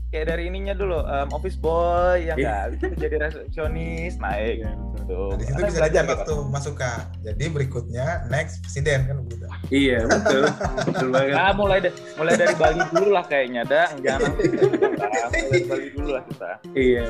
[0.07, 5.19] kayak dari ininya dulu um, office boy yang enggak gitu, jadi resepsionis naik gitu.
[5.31, 6.35] Nah, di situ bisa belajar gitu.
[6.47, 6.93] masuk ke.
[7.27, 9.45] Jadi berikutnya next presiden kan begitu.
[9.67, 10.43] Iya betul,
[10.87, 11.35] betul banget.
[11.35, 16.09] Nah, mulai de- mulai dari Bali dulu lah kayaknya, dah jangan mulai dari Bali dulu
[16.15, 16.51] lah kita.
[16.71, 17.05] Iya.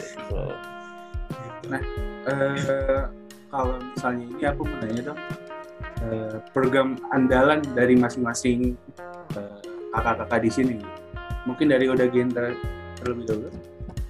[0.00, 0.42] Gitu.
[1.68, 1.82] Nah,
[2.24, 3.02] uh,
[3.52, 5.20] kalau misalnya ini aku mau nanya dong,
[6.08, 8.80] uh, program andalan dari masing-masing
[9.36, 9.60] uh,
[9.92, 10.76] kakak-kakak di sini
[11.48, 12.52] mungkin dari Oda Gendra
[13.00, 13.50] terlebih dahulu.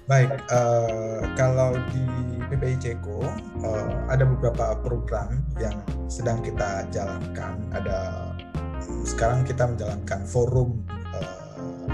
[0.09, 2.03] Baik, uh, kalau di
[2.51, 3.23] PPI Ceko
[3.63, 5.79] uh, ada beberapa program yang
[6.11, 7.55] sedang kita jalankan.
[7.71, 8.31] Ada
[9.07, 10.83] sekarang kita menjalankan forum
[11.15, 11.87] uh,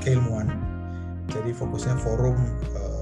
[0.00, 0.48] keilmuan.
[1.28, 2.40] Jadi fokusnya forum
[2.72, 2.92] uh,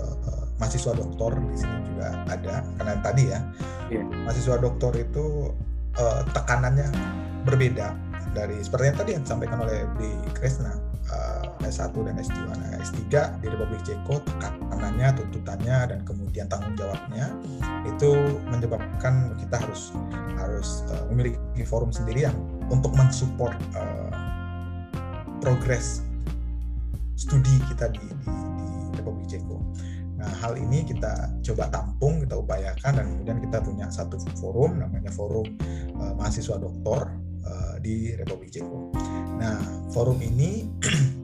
[0.59, 3.41] mahasiswa doktor di sini juga ada karena tadi ya
[3.89, 4.05] yeah.
[4.29, 5.51] mahasiswa doktor itu
[5.97, 6.93] uh, tekanannya
[7.49, 7.97] berbeda
[8.37, 12.39] dari seperti yang tadi yang disampaikan oleh Di Kresna uh, S1 dan S2.
[12.47, 13.03] Nah, S3
[13.43, 17.31] di Republik Ceko tekanannya, tuntutannya dan kemudian tanggung jawabnya
[17.87, 18.11] itu
[18.49, 19.93] menyebabkan kita harus
[20.39, 22.37] harus uh, memiliki forum sendiri yang
[22.73, 24.11] untuk mensupport uh,
[25.43, 26.05] progres
[27.17, 28.33] studi kita di, di,
[28.65, 29.61] di Republik Ceko.
[30.21, 35.09] Nah, hal ini kita coba tampung, kita upayakan dan kemudian kita punya satu forum namanya
[35.09, 35.49] Forum
[35.97, 37.09] uh, Mahasiswa Doktor
[37.51, 38.95] uh, di Republik Ceko.
[39.43, 39.59] Nah,
[39.91, 40.71] forum ini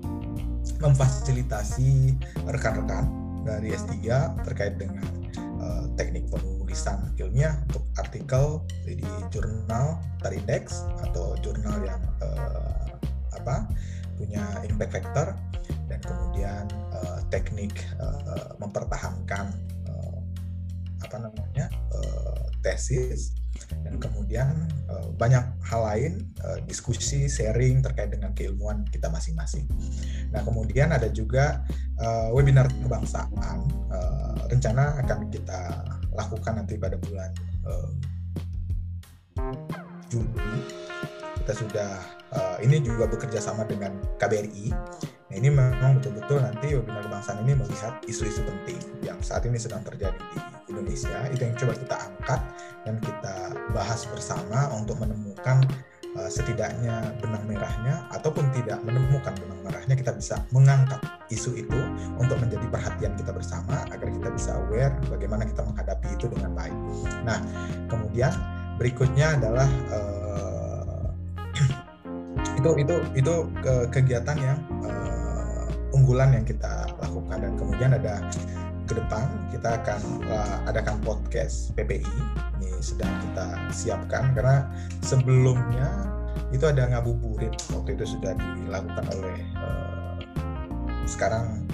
[0.84, 2.18] memfasilitasi
[2.50, 3.06] rekan-rekan
[3.46, 3.94] dari S3
[4.42, 5.06] terkait dengan
[5.62, 12.90] uh, teknik penulisan ilmiah untuk artikel di jurnal terindex atau jurnal yang uh,
[13.32, 13.70] apa
[14.18, 15.38] punya impact factor
[15.86, 19.54] dan kemudian uh, teknik uh, mempertahankan
[19.86, 20.18] uh,
[21.06, 23.38] apa namanya uh, tesis
[23.85, 26.12] dan kemudian uh, banyak hal lain
[26.45, 29.66] uh, diskusi sharing terkait dengan keilmuan kita masing-masing.
[30.31, 31.64] Nah kemudian ada juga
[32.01, 33.64] uh, webinar kebangsaan
[34.47, 35.83] rencana akan kita
[36.14, 37.31] lakukan nanti pada bulan
[40.07, 40.62] Juni
[41.42, 41.90] kita sudah
[42.62, 44.71] ini juga bekerja sama dengan KBRI.
[45.37, 49.85] Nah ini memang betul-betul nanti webinar kebangsaan ini melihat isu-isu penting yang saat ini sedang
[49.85, 50.40] terjadi di
[50.72, 51.29] Indonesia.
[51.29, 52.40] Itu yang coba kita angkat
[52.88, 53.37] dan kita
[53.77, 55.61] bahas bersama untuk menemukan
[56.16, 61.81] uh, setidaknya benang merahnya ataupun tidak menemukan benang merahnya kita bisa mengangkat isu itu
[62.16, 66.79] untuk menjadi perhatian kita bersama agar kita bisa aware bagaimana kita menghadapi itu dengan baik.
[67.29, 67.44] Nah,
[67.92, 68.33] kemudian
[68.81, 71.12] berikutnya adalah uh,
[72.57, 75.06] itu itu itu ke kegiatan yang uh,
[75.96, 77.40] unggulan yang kita lakukan.
[77.40, 78.20] Dan kemudian ada
[78.87, 82.06] ke depan kita akan uh, adakan podcast PPI
[82.62, 84.68] ini sedang kita siapkan karena
[85.02, 85.88] sebelumnya
[86.54, 87.56] itu ada ngabuburit.
[87.74, 90.14] Waktu itu sudah dilakukan oleh uh,
[91.09, 91.66] sekarang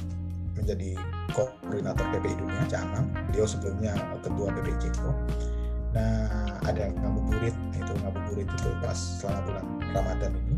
[0.57, 0.97] menjadi
[1.35, 5.11] koordinator PPI Dunia Canang beliau sebelumnya ketua PPI Ceko.
[5.93, 7.53] Nah ada ngabuburit.
[7.77, 10.57] Itu ngabuburit itu pas selama bulan Ramadan ini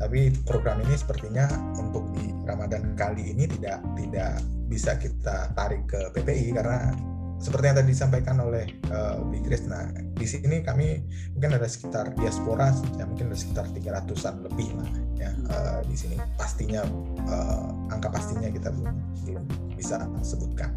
[0.00, 1.44] tapi program ini sepertinya
[1.76, 6.96] untuk di Ramadan kali ini tidak tidak bisa kita tarik ke PPI karena
[7.40, 11.00] seperti yang tadi disampaikan oleh uh, Bi Krisna, di sini kami
[11.32, 12.68] mungkin ada sekitar diaspora,
[13.00, 16.20] ya mungkin ada sekitar 300-an lebih lah ya uh, di sini.
[16.36, 16.84] Pastinya
[17.32, 18.92] uh, angka pastinya kita belum
[19.24, 20.76] belum bisa sebutkan.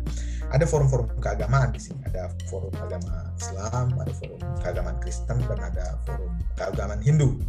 [0.56, 6.00] Ada forum-forum keagamaan di sini, ada forum agama Islam, ada forum keagamaan Kristen dan ada
[6.08, 7.44] forum keagamaan Hindu.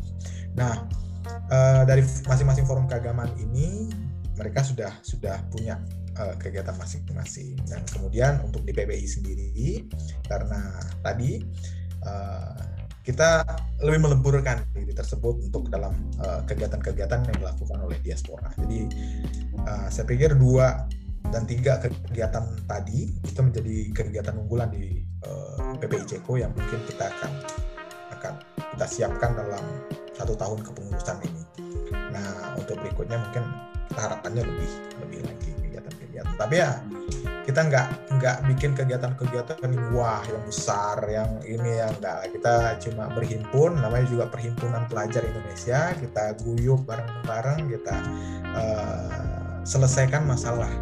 [0.58, 0.90] Nah,
[1.26, 3.88] uh, dari masing-masing forum keagamaan ini
[4.34, 5.78] mereka sudah sudah punya
[6.18, 7.58] uh, kegiatan masing-masing.
[7.66, 9.86] Dan kemudian untuk di PBI sendiri,
[10.26, 11.40] karena tadi
[12.02, 12.58] uh,
[13.04, 13.44] kita
[13.84, 15.92] lebih meleburkan diri tersebut untuk dalam
[16.48, 18.48] kegiatan-kegiatan yang dilakukan oleh diaspora.
[18.56, 18.88] Jadi
[19.60, 20.88] uh, saya pikir dua
[21.32, 27.08] dan tiga kegiatan tadi itu menjadi kegiatan unggulan di uh, PBI Ceko yang mungkin kita
[27.08, 27.32] akan
[28.20, 28.34] akan
[28.76, 29.64] kita siapkan dalam
[30.14, 31.42] satu tahun kepengurusan ini.
[31.92, 33.44] Nah untuk berikutnya mungkin
[33.94, 34.70] harapannya lebih
[35.04, 35.50] lebih lagi
[36.14, 36.70] kegiatan tapi ya
[37.44, 43.04] kita nggak nggak bikin kegiatan-kegiatan yang wah yang besar yang ini yang enggak kita cuma
[43.12, 45.92] berhimpun namanya juga perhimpunan pelajar Indonesia.
[45.92, 47.96] Kita guyup bareng-bareng kita
[48.56, 50.72] uh, selesaikan masalah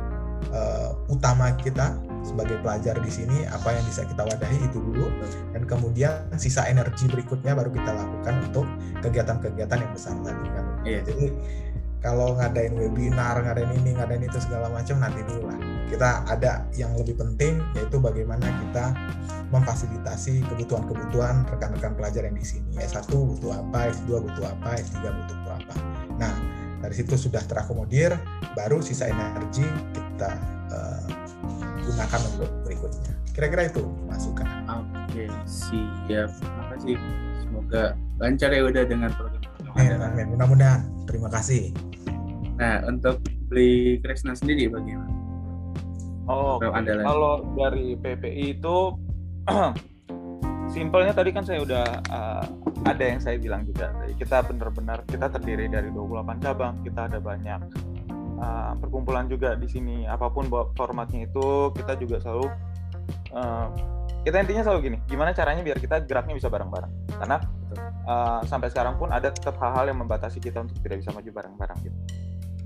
[0.54, 5.10] uh, utama kita sebagai pelajar di sini apa yang bisa kita wadahi itu dulu
[5.52, 8.66] dan kemudian sisa energi berikutnya baru kita lakukan untuk
[9.02, 11.02] kegiatan-kegiatan yang besar tadi kan yeah.
[11.02, 11.34] jadi
[12.02, 15.58] kalau ngadain webinar, ngadain ini, ngadain itu segala macam nanti dulu lah.
[15.86, 18.90] Kita ada yang lebih penting yaitu bagaimana kita
[19.54, 22.74] memfasilitasi kebutuhan-kebutuhan rekan-rekan pelajar yang di sini.
[22.74, 25.74] S1 butuh apa, S2 butuh apa, S3 butuh apa.
[26.18, 26.34] Nah,
[26.82, 28.18] dari situ sudah terakomodir,
[28.58, 29.62] baru sisa energi
[29.94, 30.34] kita
[30.74, 31.06] uh,
[31.82, 33.12] gunakan untuk berikutnya.
[33.32, 34.46] Kira-kira itu masukan.
[35.08, 36.30] Oke, siap.
[36.36, 36.96] Terima kasih.
[37.42, 37.82] Semoga
[38.20, 39.42] lancar ya udah dengan program
[39.72, 40.26] Amin, amin.
[40.36, 40.80] Mudah-mudahan.
[41.08, 41.72] Terima kasih.
[42.60, 45.12] Nah, untuk beli Krisna sendiri bagaimana?
[46.28, 47.02] Oh, okay.
[47.02, 48.76] kalau dari PPI itu
[50.74, 52.44] simpelnya tadi kan saya udah uh,
[52.86, 53.90] ada yang saya bilang juga.
[54.14, 57.60] Kita benar-benar kita terdiri dari 28 cabang, kita ada banyak
[58.42, 60.04] uh, perkumpulan juga di sini.
[60.10, 62.50] Apa pun formatnya itu kita juga selalu
[63.38, 63.66] uh,
[64.22, 66.92] kita intinya selalu gini, gimana caranya biar kita geraknya bisa bareng-bareng.
[67.22, 67.38] Karena
[68.10, 71.78] uh, sampai sekarang pun ada tetap hal-hal yang membatasi kita untuk tidak bisa maju bareng-bareng
[71.86, 71.98] gitu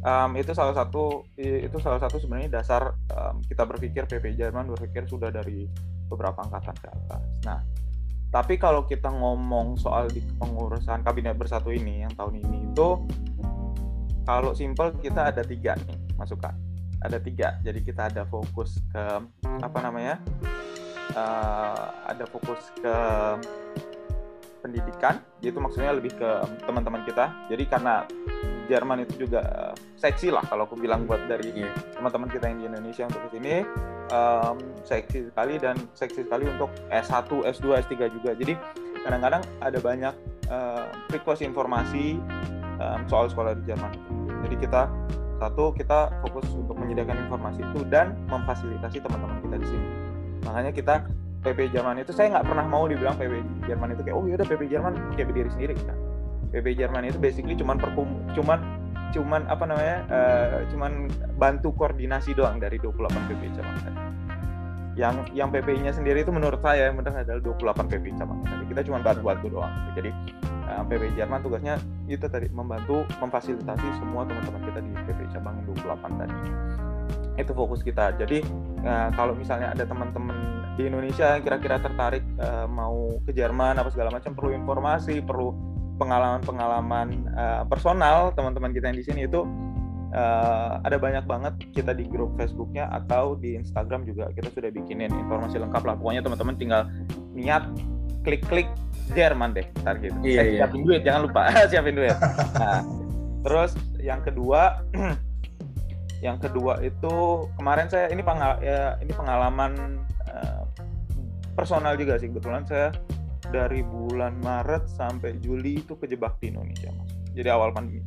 [0.06, 5.10] um, itu salah satu itu salah satu sebenarnya dasar um, kita berpikir PP Jerman berpikir
[5.10, 5.66] sudah dari
[6.06, 7.22] beberapa angkatan ke atas.
[7.42, 7.58] Nah,
[8.30, 12.88] tapi kalau kita ngomong soal di pengurusan kabinet bersatu ini yang tahun ini itu
[14.26, 16.52] kalau simple kita ada tiga nih masukan
[17.06, 17.60] ada tiga.
[17.62, 19.04] Jadi kita ada fokus ke
[19.62, 20.18] apa namanya
[21.14, 22.96] uh, ada fokus ke
[24.64, 25.22] pendidikan.
[25.38, 26.30] Itu maksudnya lebih ke
[26.66, 27.30] teman-teman kita.
[27.46, 28.02] Jadi karena
[28.66, 31.70] Jerman itu juga uh, seksi lah kalau aku bilang buat dari yeah.
[31.94, 33.62] teman-teman kita yang di Indonesia untuk ke sini.
[34.06, 38.34] Um, seksi sekali dan seksi sekali untuk S1, S2, S3 juga.
[38.38, 38.54] Jadi
[39.02, 40.14] kadang-kadang ada banyak
[40.50, 42.18] uh, request informasi
[42.80, 43.92] um, soal sekolah di Jerman
[44.46, 44.82] jadi kita
[45.36, 49.86] satu kita fokus untuk menyediakan informasi itu dan memfasilitasi teman-teman kita di sini.
[50.48, 50.94] Makanya kita
[51.44, 54.62] PP Jerman itu saya nggak pernah mau dibilang PP Jerman itu kayak oh yaudah PP
[54.72, 55.74] Jerman kayak berdiri sendiri.
[55.76, 55.98] Kan
[56.56, 58.58] PP Jerman itu basically cuman perkum cuman
[59.12, 63.76] cuman apa namanya uh, cuman bantu koordinasi doang dari 28 PP Jerman
[64.96, 68.80] yang yang PP-nya sendiri itu menurut saya yang benar adalah 28 PP cabang tadi kita
[68.88, 69.72] cuma bantu-bantu doang.
[69.92, 70.10] Jadi
[70.72, 71.76] uh, eh, PP Jerman tugasnya
[72.08, 76.36] itu tadi membantu memfasilitasi semua teman-teman kita di PP cabang 28 tadi.
[77.36, 78.16] Itu fokus kita.
[78.16, 78.40] Jadi
[78.88, 83.92] uh, kalau misalnya ada teman-teman di Indonesia yang kira-kira tertarik uh, mau ke Jerman apa
[83.92, 85.52] segala macam perlu informasi perlu
[85.96, 87.24] pengalaman-pengalaman
[87.72, 89.48] personal teman-teman kita yang di sini itu
[90.12, 95.10] uh, ada banyak banget kita di grup Facebooknya atau di Instagram juga kita sudah bikinin
[95.10, 95.94] informasi lengkap lah.
[95.98, 96.82] Pokoknya teman-teman tinggal
[97.32, 97.66] niat
[98.22, 98.68] klik-klik
[99.14, 100.18] Jerman deh ntar gitu.
[100.26, 100.66] Iya, eh, iya.
[100.66, 101.40] siapin duit jangan lupa.
[101.70, 102.16] Siapin duit.
[102.58, 102.82] Nah
[103.46, 104.82] terus yang kedua
[106.26, 110.66] yang kedua itu kemarin saya ini pengal ya, ini pengalaman uh,
[111.54, 112.66] personal juga sih kebetulan.
[112.66, 112.90] Saya
[113.54, 117.14] dari bulan Maret sampai Juli itu kejebak di Indonesia mas.
[117.30, 118.02] Jadi awal pandemi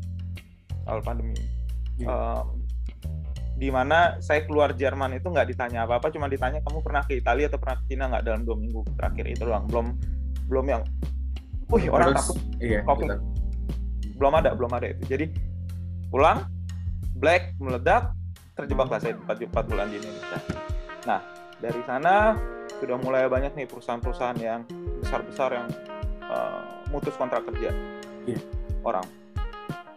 [0.90, 1.59] awal pandemi
[2.08, 2.44] Uh,
[3.60, 7.52] di mana saya keluar Jerman itu nggak ditanya apa-apa, cuma ditanya kamu pernah ke Italia
[7.52, 9.68] atau pernah ke Cina nggak dalam dua minggu terakhir itu doang.
[9.68, 9.88] Belum
[10.48, 10.82] belum yang,
[11.68, 13.08] wih orang Terus, takut, iya Covid.
[13.12, 13.20] betul.
[14.16, 15.04] belum ada, belum ada itu.
[15.12, 15.26] Jadi
[16.08, 16.48] pulang,
[17.20, 18.16] black meledak,
[18.56, 20.40] terjebaklah saya 4, 4 bulan di Indonesia.
[21.04, 21.20] Nah
[21.60, 22.40] dari sana
[22.80, 24.64] sudah mulai banyak nih perusahaan-perusahaan yang
[25.04, 25.68] besar-besar yang
[26.32, 27.76] uh, mutus kontrak kerja
[28.24, 28.40] Iya.
[28.88, 29.04] orang.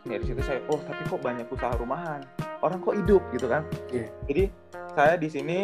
[0.03, 2.27] Dari situ saya, oh tapi kok banyak usaha rumahan,
[2.59, 3.63] orang kok hidup gitu kan?
[3.95, 4.11] Iya.
[4.27, 4.45] Jadi
[4.99, 5.59] saya di sini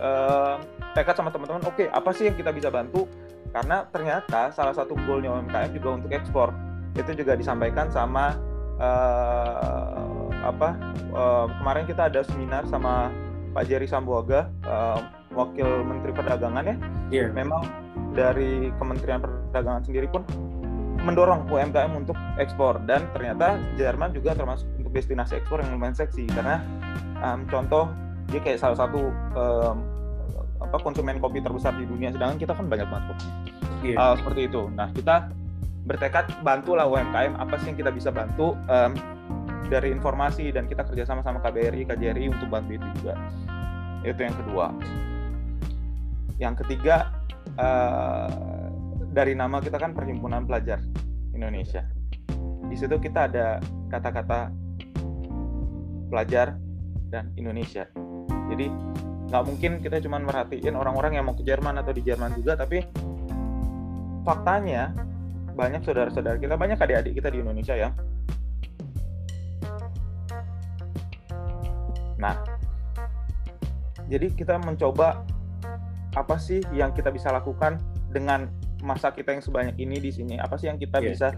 [0.00, 0.54] eh,
[0.96, 3.04] tekad sama teman-teman, oke apa sih yang kita bisa bantu?
[3.52, 6.48] Karena ternyata salah satu goalnya UMKM juga untuk ekspor.
[6.96, 8.32] Itu juga disampaikan sama
[8.80, 10.72] eh, apa
[11.12, 13.12] eh, kemarin kita ada seminar sama
[13.52, 14.98] Pak Jerry Sambuaga, eh,
[15.36, 16.76] wakil Menteri Perdagangan ya.
[17.12, 17.26] Iya.
[17.36, 17.68] Memang
[18.16, 20.24] dari Kementerian Perdagangan sendiri pun
[21.02, 22.78] mendorong UMKM untuk ekspor.
[22.86, 26.26] Dan ternyata Jerman juga termasuk untuk destinasi ekspor yang lumayan seksi.
[26.30, 26.62] Karena
[27.20, 27.90] um, contoh
[28.30, 29.76] dia kayak salah satu um,
[30.62, 32.14] apa konsumen kopi terbesar di dunia.
[32.14, 33.26] Sedangkan kita kan banyak banget kopi
[33.82, 33.96] Iya.
[33.98, 34.62] Hal seperti itu.
[34.78, 35.34] Nah kita
[35.82, 38.54] bertekad bantulah UMKM apa sih yang kita bisa bantu?
[38.70, 38.94] Um,
[39.66, 40.52] dari informasi.
[40.54, 43.18] Dan kita kerjasama sama KBRI KJRI untuk bantu itu juga.
[44.06, 44.66] Itu yang kedua.
[46.38, 47.10] Yang ketiga
[47.58, 48.51] uh,
[49.12, 50.80] dari nama kita kan Perhimpunan Pelajar
[51.36, 51.84] Indonesia.
[52.66, 53.60] Di situ kita ada
[53.92, 54.48] kata-kata
[56.08, 56.56] pelajar
[57.12, 57.84] dan Indonesia.
[58.48, 58.72] Jadi
[59.28, 62.80] nggak mungkin kita cuma merhatiin orang-orang yang mau ke Jerman atau di Jerman juga, tapi
[64.24, 64.96] faktanya
[65.52, 67.92] banyak saudara-saudara kita, banyak adik-adik kita di Indonesia yang
[72.22, 72.38] Nah,
[74.06, 75.26] jadi kita mencoba
[76.14, 77.82] apa sih yang kita bisa lakukan
[78.14, 78.46] dengan
[78.82, 81.08] masa kita yang sebanyak ini di sini apa sih yang kita Iya.
[81.08, 81.28] bisa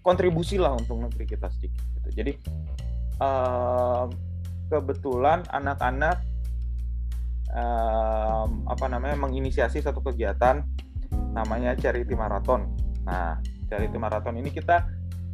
[0.00, 2.08] kontribusi lah untuk negeri kita sedikit gitu.
[2.12, 2.32] jadi
[3.18, 4.08] em,
[4.68, 6.18] kebetulan anak-anak
[7.50, 10.62] em, apa namanya menginisiasi satu kegiatan
[11.32, 12.68] namanya charity marathon
[13.04, 14.84] nah charity marathon ini kita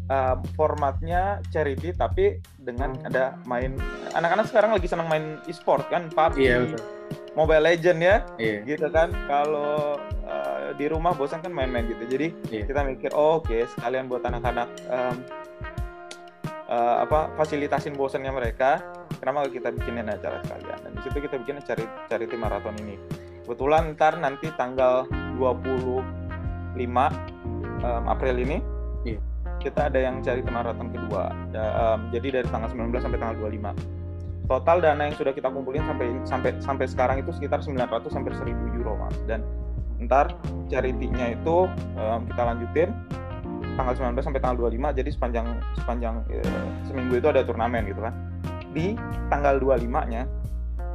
[0.07, 3.74] em, formatnya charity tapi dengan ada main
[4.12, 6.83] anak-anak sekarang lagi senang main e-sport kan PUBG Iya betul.
[7.35, 8.59] Mobile Legend ya Iya.
[8.64, 12.09] gitu kan kalau uh, di rumah bosan kan main-main gitu.
[12.09, 12.64] Jadi Iya.
[12.64, 15.16] kita mikir oh, oke sekalian buat anak-anak um,
[16.72, 18.81] uh, apa fasilitasin bosannya mereka
[19.20, 20.79] kenapa kita bikinin acara sekalian?
[20.81, 22.96] Dan di situ kita bikin cari cari tim maraton ini.
[23.44, 25.05] Kebetulan ntar nanti tanggal
[25.37, 26.00] 25
[27.85, 28.59] um, April ini
[29.05, 29.20] Iya.
[29.61, 31.29] kita ada yang cari tim maraton kedua.
[31.53, 33.77] Da- um, jadi dari tanggal 19 sampai tanggal 25
[34.44, 38.77] total dana yang sudah kita kumpulin sampai sampai sampai sekarang itu sekitar 900 sampai 1000
[38.77, 39.16] euro mas.
[39.24, 39.40] Dan
[40.06, 40.36] ntar
[40.68, 42.90] charity-nya itu em, kita lanjutin
[43.74, 45.46] tanggal 19 sampai tanggal 25 jadi sepanjang
[45.80, 48.14] sepanjang eh, seminggu itu ada turnamen gitu kan
[48.70, 48.94] di
[49.32, 50.28] tanggal 25 nya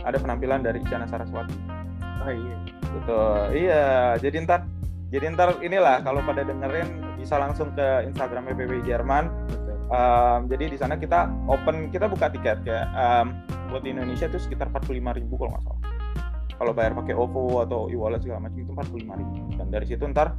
[0.08, 1.80] ada penampilan dari Isyana Saraswati
[2.20, 2.58] Oh iya.
[2.90, 3.40] Betul.
[3.56, 3.86] Iya,
[4.20, 4.62] jadi ntar
[5.10, 9.32] jadi ntar inilah kalau pada dengerin bisa langsung ke Instagram PPB Jerman.
[9.48, 9.78] Betul.
[9.90, 13.34] Um, jadi di sana kita open kita buka tiket kayak um,
[13.74, 15.82] buat di Indonesia itu sekitar 45.000 kalau nggak salah.
[16.60, 19.56] Kalau bayar pakai OVO atau e-wallet segala macam itu 45.000.
[19.56, 20.36] Dan dari situ ntar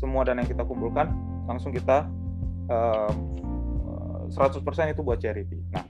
[0.00, 1.12] semua dana yang kita kumpulkan
[1.44, 2.08] langsung kita
[2.72, 3.14] um,
[4.32, 4.64] 100%
[4.96, 5.60] itu buat charity.
[5.76, 5.84] Nah,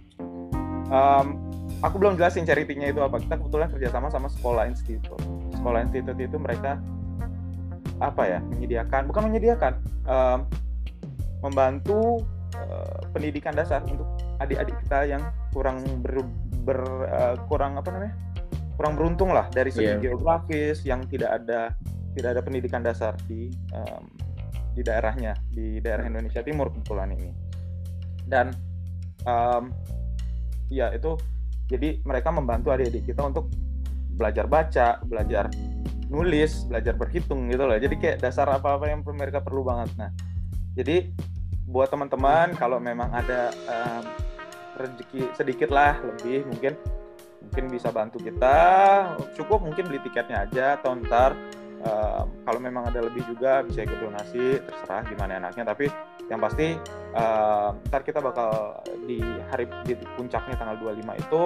[0.90, 1.38] um,
[1.78, 3.22] aku belum jelasin charity-nya itu apa.
[3.22, 5.22] Kita kebetulan kerjasama sama sekolah institut.
[5.54, 6.82] Sekolah institut itu mereka
[8.02, 9.72] apa ya menyediakan, bukan menyediakan,
[10.10, 10.38] um,
[11.46, 12.26] membantu
[12.58, 14.10] uh, pendidikan dasar untuk
[14.42, 15.22] adik-adik kita yang
[15.54, 16.26] kurang ber,
[16.66, 18.14] ber- uh, kurang apa namanya
[18.82, 20.02] kurang beruntung lah dari segi Iya.
[20.02, 21.70] geografis yang tidak ada
[22.18, 24.10] tidak ada pendidikan dasar di um,
[24.74, 27.30] di daerahnya di daerah Indonesia Timur kebetulan ini.
[28.26, 28.50] Dan
[29.22, 29.70] um,
[30.66, 31.14] ya itu
[31.70, 33.46] jadi mereka membantu adik-adik kita untuk
[34.18, 35.46] belajar baca belajar
[36.10, 37.78] nulis belajar berhitung gitu loh.
[37.78, 39.94] Jadi kayak dasar apa-apa yang mereka perlu banget.
[39.94, 40.10] Nah
[40.74, 41.06] jadi
[41.70, 44.04] buat teman-teman kalau memang ada um,
[44.74, 46.74] rezeki sedikit lah lebih mungkin
[47.52, 48.56] mungkin bisa bantu kita
[49.36, 51.36] cukup mungkin beli tiketnya aja atau ntar
[51.84, 55.92] uh, kalau memang ada lebih juga bisa ikut donasi terserah gimana enaknya tapi
[56.32, 56.80] yang pasti
[57.12, 59.20] uh, ntar kita bakal di
[59.52, 61.42] hari di puncaknya tanggal 25 itu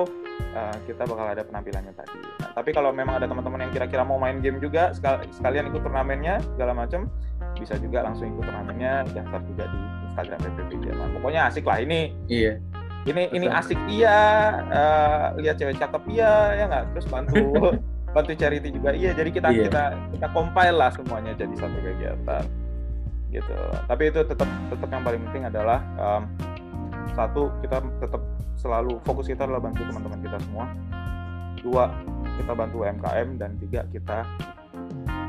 [0.54, 2.22] uh, kita bakal ada penampilannya tadi.
[2.38, 4.94] Nah, tapi kalau memang ada teman-teman yang kira-kira mau main game juga
[5.34, 7.10] sekalian ikut turnamennya segala macam
[7.58, 11.08] bisa juga langsung ikut turnamennya daftar juga di Instagram PPP Jerman.
[11.18, 12.14] Pokoknya asik lah ini.
[12.30, 12.62] Iya.
[13.06, 14.18] Ini ini asik iya,
[14.66, 17.42] uh, lihat cewek cakep iya ya nggak terus bantu
[18.14, 19.14] bantu charity juga iya.
[19.14, 19.70] Jadi kita iya.
[19.70, 19.84] kita
[20.18, 22.44] kita compile lah semuanya jadi satu kegiatan
[23.30, 23.56] gitu.
[23.86, 26.22] Tapi itu tetap tetap yang paling penting adalah um,
[27.14, 28.22] satu kita tetap
[28.58, 30.66] selalu fokus kita adalah bantu teman-teman kita semua.
[31.62, 31.84] Dua
[32.36, 34.26] kita bantu UMKM dan tiga kita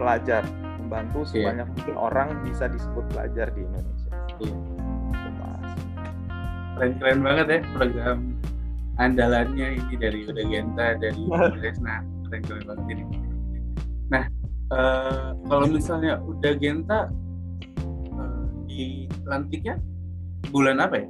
[0.02, 0.42] pelajar
[0.82, 1.30] membantu iya.
[1.30, 1.74] sebanyak yeah.
[1.76, 4.14] mungkin orang bisa disebut pelajar di Indonesia.
[4.42, 4.77] Iya.
[6.78, 8.38] Keren-keren banget ya program
[9.02, 11.22] andalannya ini dari Uda Genta dari
[11.66, 13.04] Resna keren-keren banget ini.
[14.14, 14.24] Nah,
[14.70, 17.10] uh, kalau misalnya Uda Genta
[18.14, 19.82] uh, di lantiknya
[20.54, 21.08] bulan apa ya?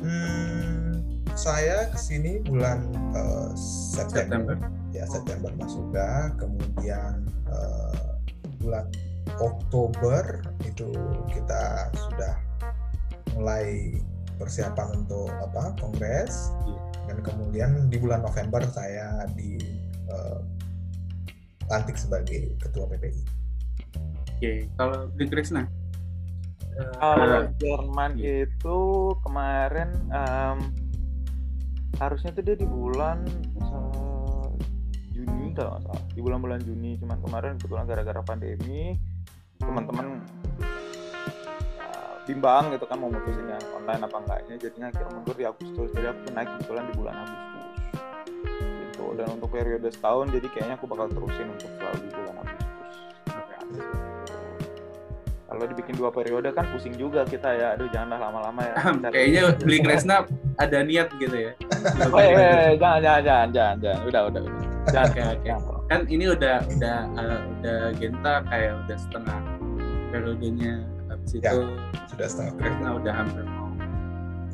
[0.00, 1.04] Hmm,
[1.36, 2.80] saya ke sini bulan
[3.12, 3.52] uh,
[3.92, 4.56] September.
[4.56, 4.56] September.
[4.96, 5.84] Ya September masuk
[6.40, 8.16] kemudian uh,
[8.64, 8.88] bulan
[9.38, 10.90] Oktober itu
[11.30, 12.49] kita sudah
[13.40, 13.96] mulai
[14.36, 16.80] persiapan untuk apa kongres yeah.
[17.08, 19.56] dan kemudian di bulan November saya di
[20.12, 20.44] uh,
[21.72, 23.16] lantik sebagai ketua PPI.
[23.16, 24.58] Oke, okay.
[24.76, 25.64] kalau di Krisna?
[27.00, 28.44] Kalau uh, Jerman yeah.
[28.44, 28.78] itu
[29.24, 30.58] kemarin um,
[32.00, 33.24] harusnya tuh dia di bulan
[35.12, 38.96] Juni kalau nggak salah di bulan-bulan Juni cuman kemarin kebetulan gara-gara pandemi
[39.60, 40.24] teman-teman
[42.30, 45.88] bimbang gitu kan mau mutusin yang online apa enggaknya jadinya akhirnya mundur di Agustus.
[45.98, 47.74] Jadi aku naik kebetulan di bulan Agustus.
[48.54, 49.04] Gitu.
[49.18, 52.94] Dan untuk periode setahun jadi kayaknya aku bakal terusin untuk selalu di bulan Agustus.
[55.50, 57.74] Kalau dibikin dua periode kan pusing juga kita ya.
[57.74, 58.74] Aduh janganlah lama-lama ya.
[59.10, 60.22] Kayaknya beli Kresna
[60.54, 61.52] ada niat gitu ya.
[62.12, 64.00] Oh, iya, iya, iya, jangan jangan jangan jangan jangan.
[64.06, 64.62] Udah udah udah.
[65.10, 65.48] Oke oke.
[65.90, 69.38] Kan ini udah udah uh, udah Genta kayak udah setengah
[70.12, 70.74] periodenya
[71.20, 71.52] habis ya,
[72.10, 72.80] sudah setengah periode.
[72.80, 73.68] Nah, udah hampir mau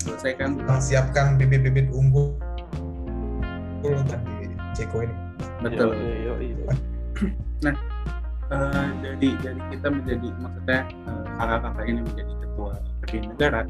[0.03, 0.51] selesai kan.
[0.83, 2.37] Siapkan bibit-bibit unggul
[3.83, 5.14] untuk di Ceko ini.
[5.62, 5.95] Betul.
[5.97, 6.67] Yo, yo, yo.
[7.64, 7.75] nah,
[8.53, 12.73] uh, jadi jadi kita menjadi maksudnya uh, kakak-kakak ini menjadi ketua
[13.07, 13.62] di negara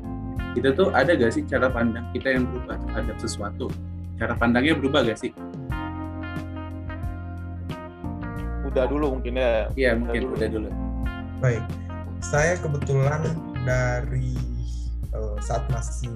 [0.56, 3.68] itu tuh ada gak sih cara pandang kita yang berubah terhadap sesuatu
[4.16, 5.30] cara pandangnya berubah gak sih
[8.76, 9.72] udah dulu mungkin ya.
[9.72, 10.32] Iya mungkin dulu.
[10.36, 10.68] udah dulu.
[11.40, 11.64] Baik,
[12.26, 13.22] saya kebetulan
[13.62, 14.34] dari
[15.14, 16.10] uh, saat masih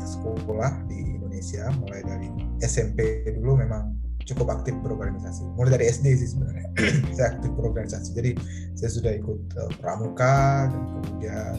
[0.00, 2.28] sekolah di Indonesia, mulai dari
[2.64, 3.92] SMP dulu memang
[4.24, 5.44] cukup aktif berorganisasi.
[5.60, 6.68] Mulai dari SD sih sebenarnya
[7.16, 8.16] saya aktif berorganisasi.
[8.16, 8.30] Jadi
[8.72, 11.56] saya sudah ikut uh, pramuka dan kemudian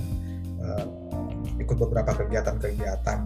[0.66, 0.86] uh,
[1.62, 3.20] ikut beberapa kegiatan-kegiatan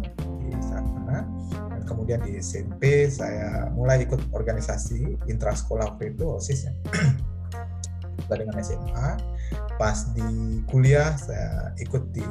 [0.44, 1.24] di sana.
[1.72, 6.74] Dan kemudian di SMP saya mulai ikut organisasi intrasekolah waktu itu OSIS ya.
[8.26, 9.35] Dengan SMA,
[9.76, 12.24] pas di kuliah saya ikut di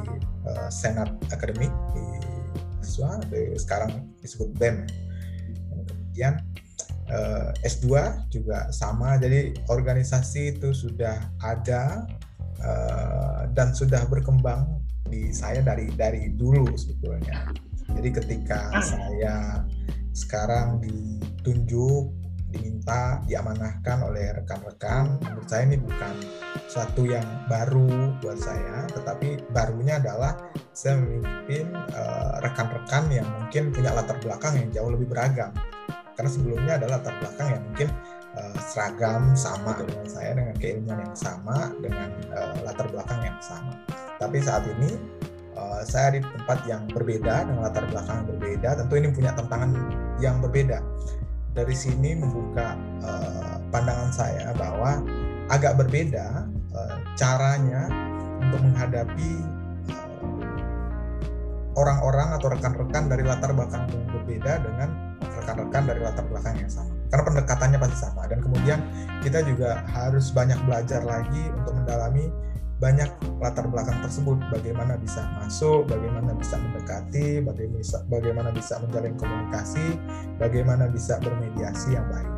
[0.49, 2.05] uh, Senat Akademik di
[2.85, 3.11] mahasiswa,
[3.59, 3.91] sekarang
[4.21, 4.85] disebut BEM.
[5.69, 6.33] Dan kemudian
[7.11, 7.91] uh, eh, S2
[8.31, 12.07] juga sama, jadi organisasi itu sudah ada
[12.63, 17.51] uh, dan sudah berkembang di saya dari dari dulu sebetulnya.
[17.85, 18.81] Jadi ketika ah.
[18.81, 19.35] saya
[20.15, 22.09] sekarang ditunjuk,
[22.55, 26.15] diminta, diamanahkan oleh rekan-rekan, menurut saya ini bukan
[26.71, 30.39] suatu yang baru buat saya, tetapi barunya adalah
[30.71, 35.51] saya memimpin eh, rekan-rekan uh, yang mungkin punya latar belakang yang jauh lebih beragam.
[36.15, 37.89] Karena sebelumnya adalah latar belakang yang mungkin
[38.39, 43.75] uh, seragam sama dengan saya dengan keilmuan yang sama dengan uh, latar belakang yang sama.
[44.15, 44.95] Tapi saat ini
[45.59, 49.71] uh, saya di tempat yang berbeda dengan latar belakang yang berbeda tentu ini punya tantangan
[50.23, 50.79] yang berbeda
[51.55, 54.99] dari sini membuka uh, pandangan saya bahwa
[55.47, 56.43] agak berbeda
[56.75, 57.87] uh, caranya
[58.43, 59.31] untuk menghadapi
[61.79, 64.89] orang-orang atau rekan-rekan dari latar belakang yang berbeda dengan
[65.23, 66.91] rekan-rekan dari latar belakang yang sama.
[67.11, 68.21] Karena pendekatannya pasti sama.
[68.27, 68.79] Dan kemudian
[69.23, 72.31] kita juga harus banyak belajar lagi untuk mendalami
[72.79, 73.07] banyak
[73.39, 74.37] latar belakang tersebut.
[74.51, 79.85] Bagaimana bisa masuk bagaimana bisa mendekati bagaimana bisa bagaimana bisa menjalin komunikasi
[80.35, 82.31] bagaimana bisa bermediasi yang baik.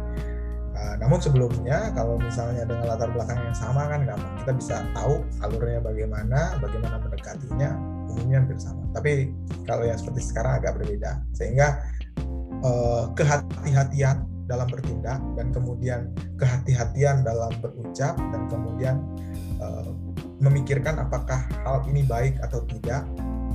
[0.78, 5.26] Uh, namun sebelumnya kalau misalnya dengan latar belakang yang sama kan gampang kita bisa tahu
[5.42, 7.70] alurnya bagaimana bagaimana mendekatinya
[8.14, 8.86] umumnya hampir sama.
[8.94, 9.34] Tapi
[9.66, 11.22] kalau yang seperti sekarang agak berbeda.
[11.34, 11.82] Sehingga
[12.62, 18.96] uh, kehati-hatian dalam bertindak dan kemudian kehati-hatian dalam berucap dan kemudian
[19.60, 19.92] uh,
[20.38, 23.06] memikirkan apakah hal ini baik atau tidak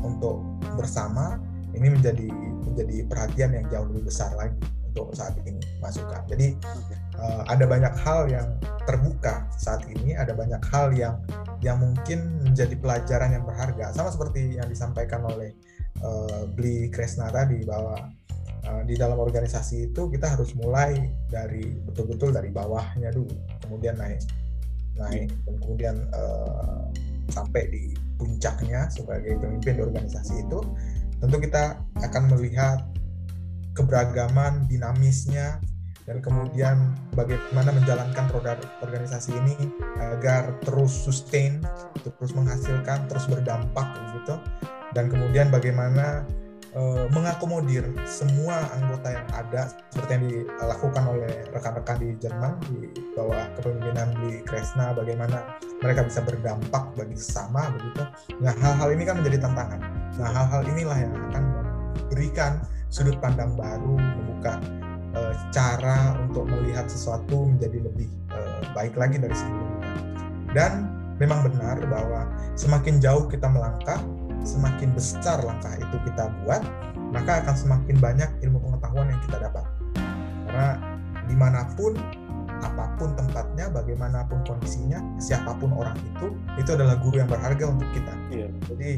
[0.02, 0.42] untuk
[0.74, 1.38] bersama
[1.72, 2.28] ini menjadi
[2.66, 4.58] menjadi perhatian yang jauh lebih besar lagi
[4.92, 6.20] untuk saat ini masukan.
[6.28, 6.52] Jadi
[7.16, 8.48] uh, ada banyak hal yang
[8.84, 11.16] terbuka saat ini, ada banyak hal yang
[11.64, 13.96] yang mungkin menjadi pelajaran yang berharga.
[13.96, 15.56] Sama seperti yang disampaikan oleh
[16.04, 17.96] uh, Bli Kresna tadi bahwa
[18.68, 23.32] uh, di dalam organisasi itu kita harus mulai dari betul-betul dari bawahnya dulu,
[23.64, 24.20] kemudian naik
[24.96, 26.88] naik dan kemudian uh,
[27.32, 27.84] sampai di
[28.20, 30.60] puncaknya sebagai pemimpin organisasi itu
[31.22, 32.82] tentu kita akan melihat
[33.72, 35.62] keberagaman dinamisnya
[36.02, 39.54] dan kemudian bagaimana menjalankan roda organisasi ini
[40.02, 41.62] agar terus sustain,
[42.02, 43.86] terus menghasilkan, terus berdampak
[44.18, 44.34] gitu.
[44.98, 46.26] Dan kemudian bagaimana
[46.76, 49.62] uh, mengakomodir semua anggota yang ada
[49.92, 56.20] seperti yang dilakukan oleh rekan-rekan di Jerman di bawah kepemimpinan di Kresna bagaimana mereka bisa
[56.22, 58.02] berdampak bagi sesama begitu.
[58.40, 59.80] Nah, hal-hal ini kan menjadi tantangan.
[60.16, 62.52] Nah, hal-hal inilah yang akan memberikan
[62.92, 64.60] sudut pandang baru, membuka
[65.16, 69.90] uh, cara untuk melihat sesuatu menjadi lebih uh, baik lagi dari sebelumnya.
[70.52, 70.72] Dan
[71.16, 74.00] memang benar bahwa semakin jauh kita melangkah,
[74.42, 76.62] semakin besar langkah itu kita buat,
[77.14, 79.64] maka akan semakin banyak ilmu pengetahuan yang kita dapat.
[80.48, 80.68] Karena
[81.26, 81.96] di mana pun,
[82.62, 87.88] apa pun tempatnya, bagaimanapun kondisinya, siapa pun orang itu, itu adalah guru yang berharga untuk
[87.94, 88.14] kita.
[88.30, 88.48] Iya.
[88.70, 88.90] Jadi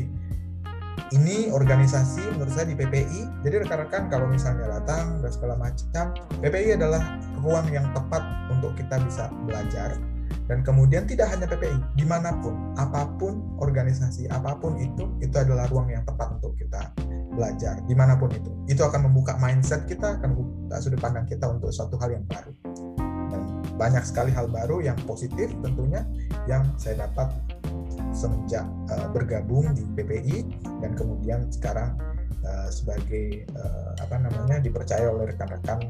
[1.12, 3.44] ini organisasi menurut saya di PPI.
[3.44, 7.02] Jadi rekan-rekan kalau misalnya datang dan segala macam, PPI adalah
[7.42, 9.94] ruang yang tepat untuk kita bisa belajar.
[10.44, 15.36] Dan kemudian tidak hanya PPI, di mana pun, apa pun organisasi, apa pun itu, itu
[15.40, 16.92] adalah ruang yang tepat untuk kita
[17.32, 18.50] belajar, di mana pun itu.
[18.68, 22.52] Itu akan membuka mindset kita, akan membuka sudut pandang kita untuk suatu hal yang baru.
[23.32, 23.40] Dan
[23.80, 26.06] banyak sekali hal baru yang positif tentunya
[26.46, 27.32] yang saya dapat
[28.14, 28.62] semenjak
[28.94, 30.46] uh, bergabung di PPI
[30.78, 31.98] dan kemudian sekarang
[32.46, 35.82] uh, sebagai uh, apa namanya dipercaya oleh rekan-rekan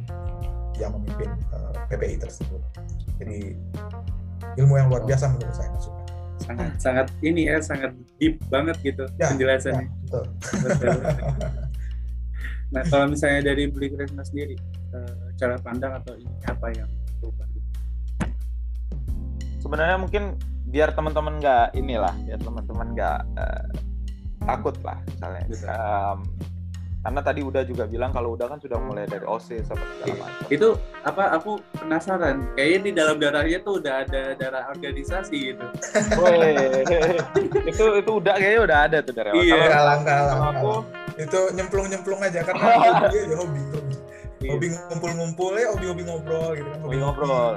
[0.81, 2.61] yang memimpin uh, PPI tersebut.
[3.21, 3.55] Jadi
[4.61, 6.05] ilmu yang luar biasa menurut saya maksudnya.
[6.45, 9.87] Sangat sangat ini ya sangat deep banget gitu ya, penjelasannya.
[9.87, 10.25] Ya, betul.
[12.75, 14.59] nah kalau misalnya dari Beli Kresna sendiri
[15.35, 17.47] cara pandang atau ini apa yang berubah?
[19.59, 23.67] Sebenarnya mungkin biar teman-teman nggak inilah biar teman-teman nggak uh,
[24.43, 26.19] takut lah misalnya um,
[27.05, 30.49] karena tadi udah juga bilang kalau udah kan sudah mulai dari OSIS seperti segala macam.
[30.49, 30.69] Itu
[31.05, 32.37] apa aku penasaran.
[32.57, 35.67] Kayaknya di dalam darahnya tuh udah ada darah organisasi gitu.
[37.71, 39.45] itu itu udah kayaknya udah ada tuh dari awal.
[39.45, 40.41] Iya, kalang kalang.
[40.57, 40.73] Aku
[41.21, 43.95] itu nyemplung-nyemplung aja kan hobi aja hobi hobi.
[44.41, 44.51] Iya.
[44.57, 46.81] Hobi ngumpul-ngumpul ya hobi-hobi ngobrol gitu kan.
[46.89, 47.55] Hobi ngobrol.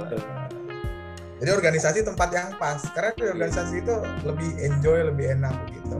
[1.38, 3.95] Jadi organisasi tempat yang pas karena di organisasi itu
[4.28, 5.95] lebih enjoy, lebih enak gitu.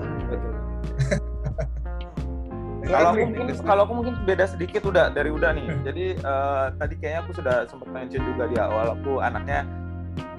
[2.88, 2.96] Betul.
[2.96, 5.68] kalau aku mungkin kalau aku mungkin beda sedikit udah dari udah nih.
[5.68, 5.84] Hmm.
[5.84, 9.68] Jadi uh, tadi kayaknya aku sudah sempat mention juga di awal aku anaknya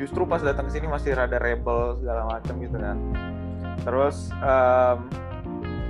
[0.01, 2.97] justru pas datang ke sini masih rada rebel segala macam gitu kan.
[3.85, 4.99] Terus um,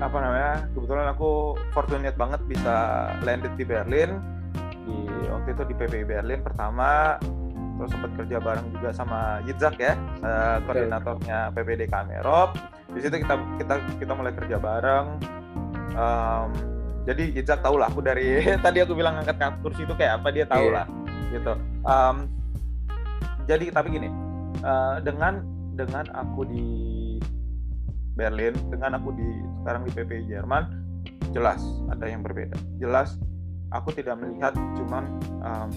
[0.03, 0.55] apa namanya?
[0.75, 2.75] Kebetulan aku fortunate banget bisa
[3.23, 4.19] landed di Berlin
[4.89, 4.99] di
[5.31, 7.21] waktu itu di PPI Berlin pertama
[7.79, 9.95] terus sempat kerja bareng juga sama Yitzhak ya
[10.27, 12.59] uh, koordinatornya PPD Kamerop
[12.91, 15.07] di situ kita kita kita mulai kerja bareng
[15.95, 16.49] um,
[17.09, 20.45] jadi Yitzhak tahu lah aku dari tadi aku bilang angkat kursi itu kayak apa dia
[20.45, 20.75] tahu yeah.
[20.83, 20.87] lah
[21.33, 21.53] gitu.
[21.85, 22.17] Um,
[23.49, 24.09] jadi tapi gini
[24.61, 25.41] uh, dengan
[25.73, 26.67] dengan aku di
[28.19, 29.29] Berlin dengan aku di
[29.63, 30.63] sekarang di PPI Jerman
[31.33, 32.57] jelas ada yang berbeda.
[32.77, 33.17] Jelas
[33.73, 35.05] aku tidak melihat cuman
[35.41, 35.71] um,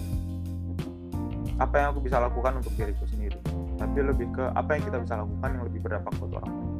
[1.60, 3.38] apa yang aku bisa lakukan untuk diriku sendiri.
[3.78, 6.70] Tapi lebih ke apa yang kita bisa lakukan yang lebih berdampak buat orang lain.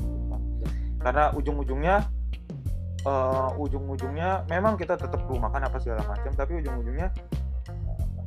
[1.03, 1.97] Karena ujung-ujungnya
[3.07, 7.09] uh, ujung-ujungnya memang kita tetap perlu makan apa segala macam tapi ujung-ujungnya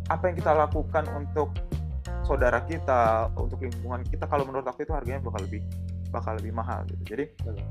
[0.09, 1.49] apa yang kita lakukan untuk
[2.26, 5.61] saudara kita untuk lingkungan kita kalau menurut aku itu harganya bakal lebih
[6.09, 7.15] bakal lebih mahal gitu.
[7.15, 7.26] Jadi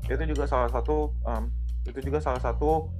[0.07, 1.51] itu juga salah satu um,
[1.87, 2.91] itu juga salah satu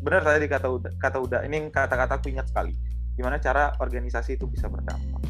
[0.00, 2.72] benar tadi kata kata udah ini kata-kata aku ingat sekali
[3.18, 5.22] gimana cara organisasi itu bisa berdampak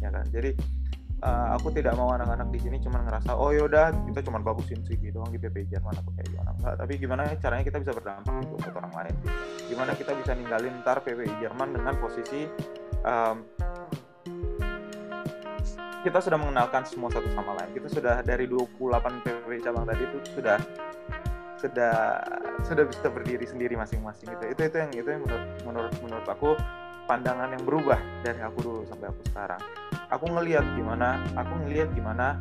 [0.00, 0.26] ya kan?
[0.32, 0.56] Jadi
[1.22, 5.14] uh, aku tidak mau anak-anak di sini cuma ngerasa oh yaudah kita cuma bagusin CV
[5.14, 6.50] doang di PP Jerman atau kayak gimana.
[6.58, 9.14] Enggak tapi gimana caranya kita bisa berdampak untuk buat orang lain?
[9.70, 12.50] Gimana kita bisa ninggalin ntar PPI Jerman dengan posisi
[13.06, 13.36] um,
[16.02, 17.70] kita sudah mengenalkan semua satu sama lain.
[17.78, 20.58] Kita sudah dari 28 PPI cabang tadi itu sudah
[21.62, 22.18] sudah
[22.66, 26.58] sudah bisa berdiri sendiri masing-masing itu itu itu yang itu yang menurut menurut menurut aku
[27.06, 29.62] pandangan yang berubah dari aku dulu sampai aku sekarang
[30.12, 32.36] aku ngelihat gimana aku ngelihat gimana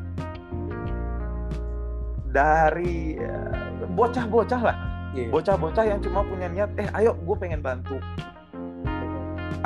[2.32, 4.78] dari eh, bocah-bocah lah.
[5.12, 5.28] Iya.
[5.28, 8.00] bocah-bocah yang cuma punya niat eh ayo gue pengen bantu.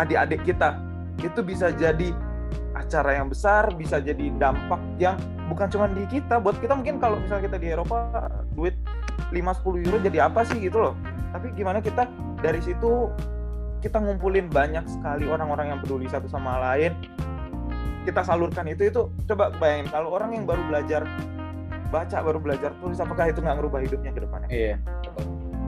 [0.01, 0.81] Adik-adik kita
[1.21, 2.09] itu bisa jadi
[2.73, 7.21] acara yang besar bisa jadi dampak yang bukan cuma di kita buat kita mungkin kalau
[7.21, 8.09] misalnya kita di Eropa
[8.57, 8.73] duit
[9.29, 10.93] 5-10 euro jadi apa sih gitu loh.
[11.29, 12.09] Tapi gimana kita
[12.41, 13.13] dari situ
[13.85, 16.97] kita ngumpulin banyak sekali orang-orang yang peduli satu sama lain
[18.05, 21.03] kita salurkan itu itu coba bayangin kalau orang yang baru belajar
[21.89, 24.75] baca baru belajar tulis apakah itu nggak ngerubah hidupnya ke depannya Iya.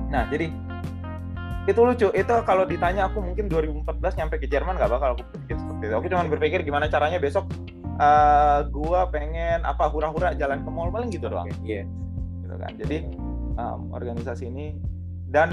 [0.07, 0.47] Nah, jadi
[1.67, 2.07] itu lucu.
[2.15, 5.95] Itu kalau ditanya aku mungkin 2014 nyampe ke Jerman nggak bakal aku berpikir seperti itu.
[5.99, 7.51] Aku cuma berpikir gimana caranya besok
[7.99, 11.51] eh, gua pengen apa hura-hura jalan ke mall paling gitu doang.
[11.67, 11.83] Iya.
[12.43, 12.71] Gitu kan.
[12.79, 12.97] Jadi
[13.59, 14.79] em, organisasi ini
[15.27, 15.51] dan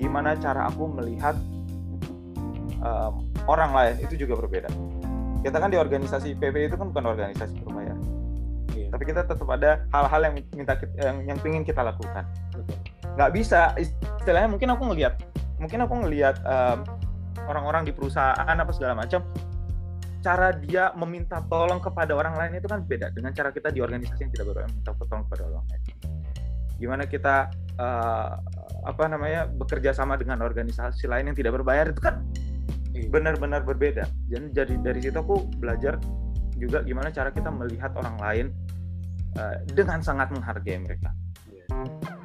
[0.00, 1.36] gimana cara aku melihat
[2.80, 3.14] em,
[3.44, 4.72] orang lain itu juga berbeda.
[5.42, 7.98] Kita kan di organisasi PB itu kan bukan organisasi berbayar,
[8.72, 8.88] Iya.
[8.94, 12.24] tapi kita tetap ada hal-hal yang minta kit- yang yang ingin kita lakukan
[12.54, 12.76] Betul.
[13.18, 15.20] nggak bisa istilahnya mungkin aku ngelihat
[15.60, 16.78] mungkin aku ngelihat em,
[17.44, 19.20] orang-orang di perusahaan apa segala macam
[20.22, 24.20] cara dia meminta tolong kepada orang lain itu kan beda dengan cara kita di organisasi
[24.24, 25.82] yang tidak berbayar minta tolong kepada orang lain
[26.80, 27.36] gimana kita
[27.76, 28.30] eh,
[28.82, 32.24] apa namanya bekerja sama dengan organisasi lain yang tidak berbayar itu kan
[33.02, 33.10] Iya.
[33.10, 35.98] benar-benar berbeda jadi dari dari situ aku belajar
[36.54, 38.46] juga gimana cara kita melihat orang lain
[39.34, 41.10] eh, dengan sangat menghargai mereka
[41.48, 41.66] Iya.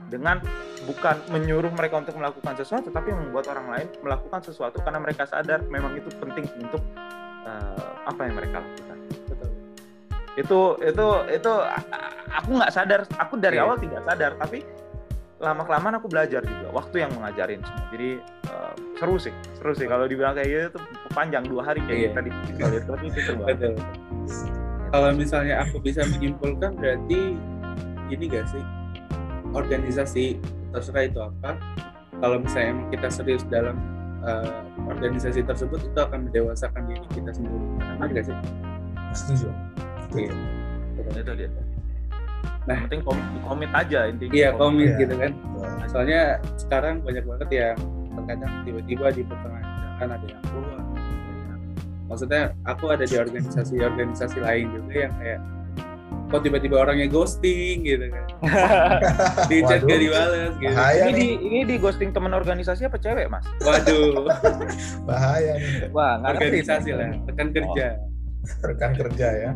[0.07, 0.37] dengan
[0.85, 5.65] bukan menyuruh mereka untuk melakukan sesuatu tapi membuat orang lain melakukan sesuatu karena mereka sadar
[5.67, 6.79] memang itu penting untuk
[7.43, 8.97] eh, apa yang mereka lakukan
[9.27, 9.49] Betul.
[10.37, 11.53] itu itu itu
[12.29, 13.65] aku nggak sadar aku dari Iya.
[13.65, 14.61] awal tidak sadar tapi
[15.37, 18.09] lama kelamaan aku belajar juga waktu yang mengajarin semua jadi
[18.49, 20.83] eh, seru sih seru sih kalau dibilang kayak gitu tuh
[21.13, 22.07] panjang dua hari kayak Iya.
[22.09, 23.57] kita di di- tapi itu seru banget.
[23.57, 23.73] Betul.
[24.87, 27.35] Kalau misalnya aku bisa menyimpulkan berarti
[28.07, 28.63] ini gak sih
[29.51, 30.39] organisasi
[30.71, 31.59] terserah itu apa.
[32.17, 33.77] Kalau misalnya emang kita serius dalam
[34.23, 37.65] eh, organisasi tersebut itu akan mendewasakan diri kita sendiri.
[37.77, 38.37] Benar gak sih?
[39.13, 39.47] Setuju.
[40.15, 40.33] Iya.
[40.97, 41.49] itu dia
[42.67, 42.77] Nah.
[42.83, 44.99] penting komit, komit aja intinya Iya komit Iya.
[45.01, 45.31] gitu kan.
[45.87, 46.21] Soalnya
[46.55, 47.77] sekarang banyak banget yang
[48.13, 49.65] terkadang tiba-tiba di pertengahan
[49.95, 50.81] jalan ada yang keluar.
[52.07, 55.39] Maksudnya aku ada di organisasi-organisasi lain juga yang kayak
[56.27, 58.25] kok tiba-tiba orangnya ghosting gitu kan.
[59.47, 60.71] Di chat gak dibales gitu.
[60.71, 64.27] Bahaya ini di ini di ghosting teman organisasi apa cewek mas Waduh,
[65.03, 67.87] bahaya nih wah ngerti organisasi lah, rekan kerja.
[68.61, 69.49] rekan kerja ya.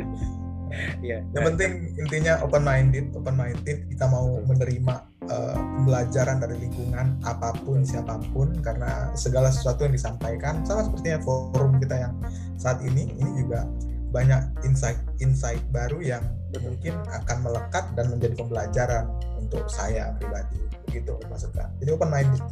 [1.02, 1.20] Iya.
[1.36, 4.96] Yang penting intinya open minded, open minded kita mau menerima
[5.28, 11.20] eh, pembelajaran dari lingkungan apa pun siapa pun karena segala sesuatu yang disampaikan sama sepertinya
[11.24, 12.14] forum kita yang
[12.56, 13.68] saat ini ini juga
[14.12, 16.24] banyak insight-insight baru yang
[16.60, 19.08] mungkin akan melekat dan menjadi pembelajaran
[19.40, 20.60] untuk saya pribadi.
[20.92, 22.44] Begitu maksudnya jadi open minded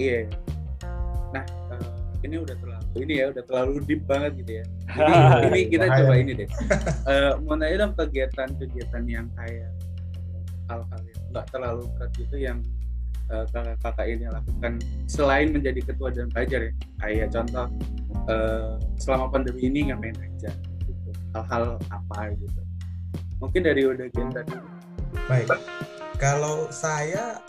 [0.00, 0.26] Iya.
[1.30, 1.86] Nah, eh,
[2.26, 4.64] ini udah terlalu ini ya, udah terlalu deep banget gitu ya.
[4.94, 5.12] Jadi
[5.50, 5.98] ini kita Bahaya.
[6.02, 6.48] coba ini deh.
[7.04, 9.70] Eh, mau nanya dong kegiatan-kegiatan yang kayak
[10.70, 12.58] hal-hal yang nggak terlalu berat gitu yang
[13.28, 14.72] eh, kakak-kakak ini lakukan
[15.10, 16.72] selain menjadi ketua dan pelajar ya.
[17.02, 17.66] Kayak contoh
[18.30, 18.72] eh,
[19.02, 20.50] selama pandemi ini ngapain aja
[20.86, 21.10] gitu.
[21.34, 22.60] Hal-hal apa gitu.
[23.42, 24.68] Mungkin dari udah dulu.
[25.26, 25.50] Baik,
[26.22, 27.42] kalau saya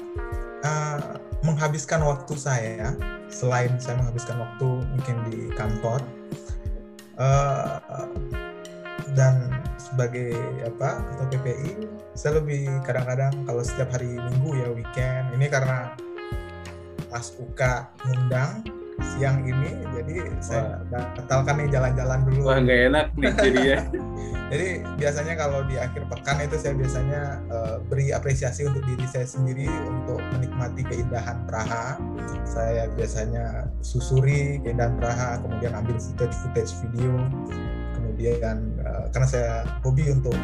[0.66, 2.98] eh, menghabiskan waktu saya,
[3.30, 4.68] selain saya menghabiskan waktu
[4.98, 6.02] mungkin di kantor,
[7.22, 8.06] eh,
[9.14, 10.34] dan sebagai
[10.66, 11.72] apa ketua PPI,
[12.18, 15.93] saya lebih kadang-kadang kalau setiap hari Minggu ya weekend, ini karena
[17.08, 17.62] pas UK
[18.04, 18.66] ngundang
[19.16, 22.39] siang ini, jadi saya batalkan nih jalan-jalan dulu.
[22.48, 23.80] Wah nggak enak nih jadinya.
[24.46, 24.68] Jadi
[25.02, 29.66] biasanya kalau di akhir pekan itu saya biasanya eh, beri apresiasi untuk diri saya sendiri
[29.66, 31.98] untuk menikmati keindahan Praha.
[32.46, 37.12] Saya biasanya susuri keindahan Praha, kemudian ambil footage-footage video,
[37.98, 40.38] kemudian eh, karena saya hobi untuk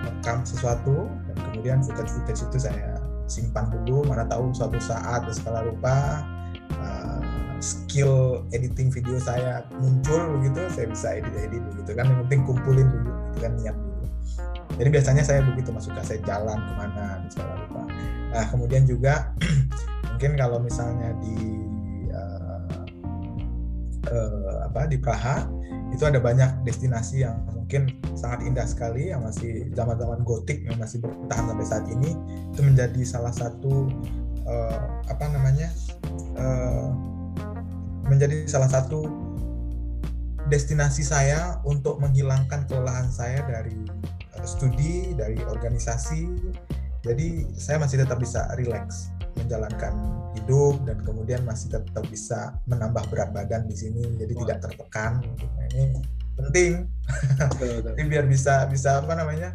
[0.00, 6.22] rekam sesuatu dan kemudian footage-footage itu saya simpan dulu, mana tahu suatu saat segala rupa
[6.70, 7.18] eh,
[7.60, 12.08] skill editing video saya muncul begitu, saya bisa edit-edit begitu kan.
[12.08, 14.04] Yang penting kumpulin dulu, itu kan niat dulu.
[14.80, 17.84] Jadi biasanya saya begitu masuk ke saya jalan ke mana segala rupa.
[18.32, 19.36] Nah kemudian juga
[20.16, 21.36] mungkin kalau misalnya di
[22.08, 22.80] eh,
[24.08, 25.44] eh, apa di Praha
[25.90, 31.02] itu ada banyak destinasi yang mungkin sangat indah sekali yang masih zaman-zaman gotik yang masih
[31.02, 32.14] bertahan sampai saat ini
[32.54, 33.90] itu menjadi salah satu
[34.46, 34.80] eh,
[35.10, 35.68] apa namanya
[36.38, 36.88] eh,
[38.10, 39.06] menjadi salah satu
[40.50, 43.78] destinasi saya untuk menghilangkan kelelahan saya dari
[44.34, 46.26] uh, studi, dari organisasi.
[47.00, 49.08] Jadi saya masih tetap bisa relax
[49.38, 49.94] menjalankan
[50.36, 54.04] hidup dan kemudian masih tetap bisa menambah berat badan di sini.
[54.18, 55.22] Jadi tidak tertekan.
[55.22, 56.02] Nah, ini
[56.34, 56.72] penting.
[57.94, 59.54] Jadi biar bisa bisa apa namanya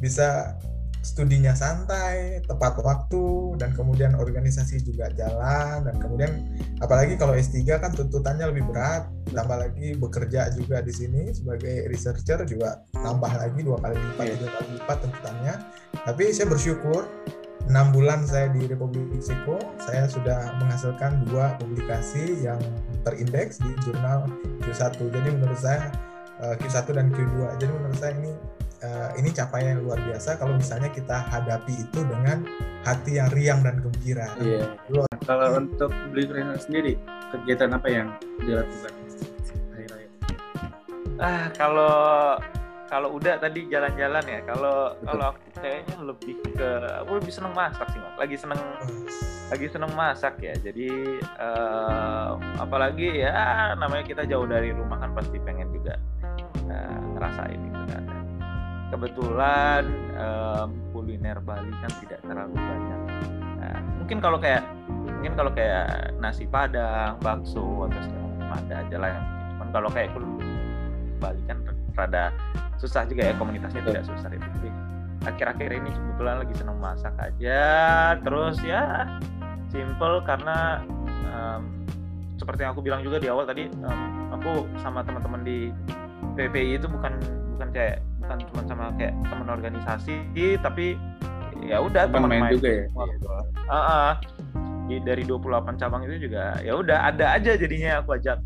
[0.00, 0.56] bisa
[1.00, 6.32] studinya santai tepat waktu dan kemudian organisasi juga jalan dan kemudian
[6.80, 12.44] apalagi kalau S3 kan tuntutannya lebih berat tambah lagi bekerja juga di sini sebagai researcher
[12.48, 14.36] juga tambah lagi dua kali lipat Iya.
[14.36, 15.54] tiga kali lipat tuntutannya.
[16.06, 17.02] Tapi saya bersyukur
[17.68, 22.58] enam bulan saya di Republik Meksiko saya sudah menghasilkan dua publikasi yang
[23.06, 24.26] terindeks di jurnal
[24.64, 25.92] Q1 jadi menurut saya
[26.42, 28.32] eh, Q1 dan Q2 jadi menurut saya ini
[28.80, 32.44] eh, ini capaian yang luar biasa kalau misalnya kita hadapi itu dengan
[32.84, 34.72] hati yang riang dan gembira Iya.
[34.88, 36.92] Nah, kalau untuk beli Krishna sendiri,
[37.30, 38.08] kegiatan apa yang
[38.40, 38.92] dilakukan?
[41.20, 42.40] Ah, kalau
[42.88, 44.40] kalau udah tadi jalan-jalan ya.
[44.48, 45.04] Kalau Betul.
[45.06, 46.70] kalau aku kayaknya lebih ke
[47.04, 48.14] aku lebih seneng masak sih, Mas.
[48.16, 48.60] Lagi seneng
[49.52, 50.54] lagi seneng masak ya.
[50.58, 50.88] Jadi
[51.20, 56.00] eh, apalagi ya namanya kita jauh dari rumah kan pasti pengen juga
[56.66, 58.04] eh, ngerasain itu kan.
[58.90, 59.82] Kebetulan
[60.18, 63.00] em, kuliner Bali kan tidak terlalu banyak.
[63.62, 68.96] Nah, mungkin kalau kayak mungkin kalau kayak nasi padang, bakso atau segala macam ada aja
[68.98, 69.26] lah yang.
[69.54, 70.50] Cuman kalau kayak kuliner
[71.22, 71.58] Bali kan
[71.94, 72.34] rada
[72.80, 74.46] susah juga ya komunitasnya tidak susah itu.
[74.58, 74.70] Jadi
[75.28, 77.62] akhir-akhir ini kebetulan lagi seneng masak aja.
[78.24, 79.06] Terus ya
[79.70, 80.82] simple karena
[81.30, 81.62] em,
[82.40, 84.00] seperti yang aku bilang juga di awal tadi em,
[84.34, 85.70] aku sama teman-teman di
[86.34, 87.12] PPI itu bukan
[87.54, 88.00] bukan kayak
[88.30, 90.14] bukan cuma sama kayak teman organisasi
[90.62, 90.94] tapi
[91.60, 92.84] ya udah teman main main juga ya?
[92.86, 93.26] semua gitu.
[93.66, 94.10] Ah, ah.
[94.86, 95.42] Di- dari 28
[95.76, 98.38] cabang itu juga ya udah ada aja jadinya aku ajak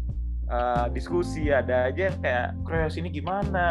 [0.47, 3.67] eh, diskusi ada aja yang kayak kreasi ini gimana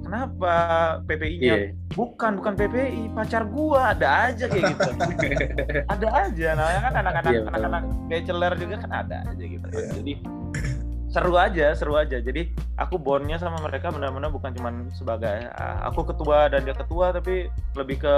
[0.00, 0.54] kenapa
[1.02, 1.74] PPI-nya Iya.
[1.94, 4.90] bukan bukan PPI pacar gua ada aja kayak gitu
[5.94, 7.50] ada aja namanya kan anak-anak Iya, betul.
[7.52, 9.66] anak-anak bachelor juga kan ada aja gitu.
[9.66, 9.86] Iya.
[9.96, 10.12] jadi
[11.16, 12.44] seru aja seru aja jadi
[12.76, 17.48] aku bondnya sama mereka benar-benar bukan cuman sebagai ah, aku ketua dan dia ketua tapi
[17.72, 18.14] lebih ke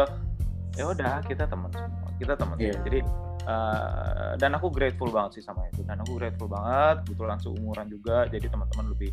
[0.74, 2.74] ya udah kita teman semua kita teman Iya.
[2.74, 2.84] semua.
[2.84, 2.98] jadi
[3.46, 8.26] eh, dan aku grateful banget sih sama itu dan aku grateful banget kebetulan seumuran juga
[8.26, 9.10] jadi teman-teman lebih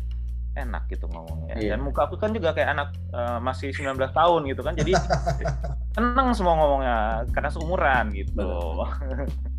[0.56, 1.76] enak gitu ngomongnya Iya.
[1.76, 4.92] dan muka aku kan juga kayak anak eh, masih 19 tahun gitu kan jadi
[5.94, 6.96] seneng semua ngomongnya
[7.30, 8.50] karena seumuran gitu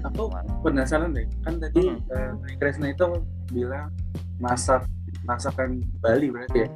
[0.00, 0.24] Gitu, Aku
[0.64, 2.00] penasaran deh, kan tadi Hmm.
[2.08, 3.04] eh, Beli Krishna itu
[3.52, 3.92] bilang
[4.40, 4.88] masak
[5.28, 6.68] masakan Bali berarti ya.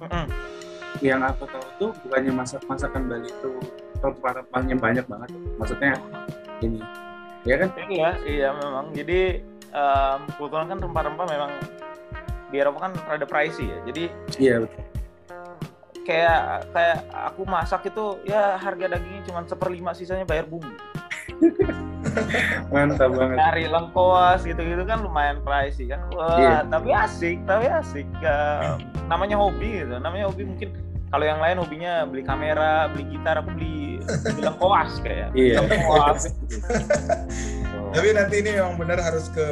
[0.00, 0.24] Mm-mm.
[1.04, 3.50] Yang aku tahu tuh bukannya masak masakan Bali itu
[4.00, 5.28] rempah-rempahnya banyak banget.
[5.60, 5.92] Maksudnya
[6.64, 6.80] ini,
[7.44, 7.68] ya kan?
[7.88, 8.96] Iya, iya memang.
[8.96, 11.50] Jadi em, kebetulan kan rempah-rempah memang
[12.48, 13.78] di Eropa kan rada pricey ya.
[13.84, 14.04] Jadi
[14.40, 14.80] Iya betul.
[16.00, 20.72] kayak kayak aku masak itu ya harga dagingnya cuma seperlima sisanya bayar bumbu.
[22.70, 23.36] Mantap banget.
[23.38, 26.00] Cari lengkoas gitu-gitu kan lumayan pricey kan.
[26.10, 26.56] Wah, Iya.
[26.66, 28.06] tapi asik, tapi asik.
[28.20, 29.94] Em, namanya hobi gitu.
[29.96, 30.68] Namanya hobi mungkin
[31.10, 35.28] kalau yang lain hobinya beli kamera, beli gitar, aku beli, beli lengkoas kayak.
[35.34, 35.58] Iya.
[35.60, 36.22] Lengkoas.
[37.94, 39.46] tapi nanti ini memang benar harus ke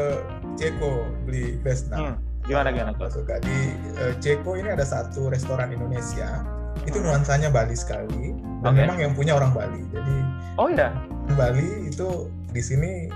[0.55, 2.15] Ceko beli Vesna Hmm,
[2.47, 3.15] gimana gimana Kos?
[3.15, 6.43] Suka di eh, Ceko ini ada satu restoran Indonesia
[6.83, 7.07] itu Hmm.
[7.11, 8.31] nuansanya Bali sekali
[8.63, 8.79] dan Oke.
[8.79, 10.17] memang yang punya orang Bali jadi
[10.59, 10.91] Oh iya.
[11.39, 13.07] Bali itu di sini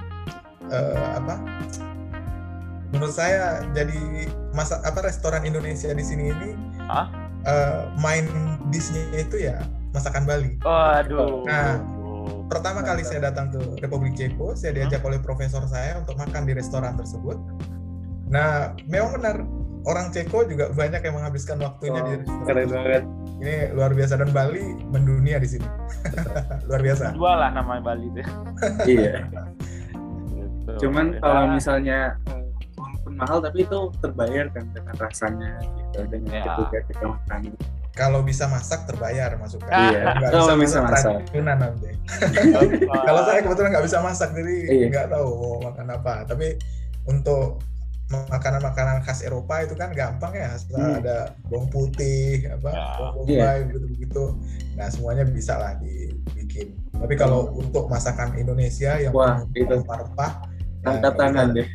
[0.71, 1.43] eh, apa
[2.93, 6.51] menurut saya jadi masa apa restoran Indonesia di sini ini
[6.87, 7.09] Hah?
[7.49, 8.29] eh, main
[8.71, 9.59] dishnya itu ya
[9.97, 11.43] masakan Bali Waduh.
[11.49, 11.81] Nah,
[12.53, 16.53] pertama kali saya datang ke Republik Ceko saya diajak oleh profesor saya untuk makan di
[16.53, 17.41] restoran tersebut
[18.29, 19.37] nah memang benar
[19.85, 23.05] orang Ceko juga banyak yang menghabiskan waktunya di Oh, restoran keren banget.
[23.37, 25.67] ini luar biasa dan Bali mendunia di sini
[26.69, 28.23] luar biasa Dua lah namanya Bali itu.
[28.93, 29.27] Iya.
[30.29, 30.73] Gitu.
[30.81, 31.21] Cuman Ya.
[31.21, 31.99] kalau misalnya
[32.73, 36.45] walaupun mahal tapi itu terbayar kan dengan rasanya gitu dengan Ya.
[36.47, 37.41] ketika kita makan.
[37.93, 41.13] kalau bisa masak terbayar masukkan Iya, nggak kalau bisa masak.
[41.13, 41.91] keracunan nanti
[42.55, 42.63] Oh,
[43.05, 44.87] kalau saya kebetulan nggak bisa masak jadi Iya.
[44.89, 46.57] nggak tahu mau makan apa tapi
[47.05, 47.61] untuk
[48.13, 50.99] makanan-makanan khas Eropa itu kan gampang ya Hmm.
[50.99, 52.85] ada bawang putih apa Ya.
[52.95, 53.41] bawang Iya.
[53.43, 54.25] bombay begitu begitu
[54.73, 59.65] nah semuanya bisa lah dibikin tapi kalau untuk masakan Indonesia yang Wah, itu.
[59.65, 60.33] rempah-rempah
[60.79, 61.69] ya, Angkat tangan deh.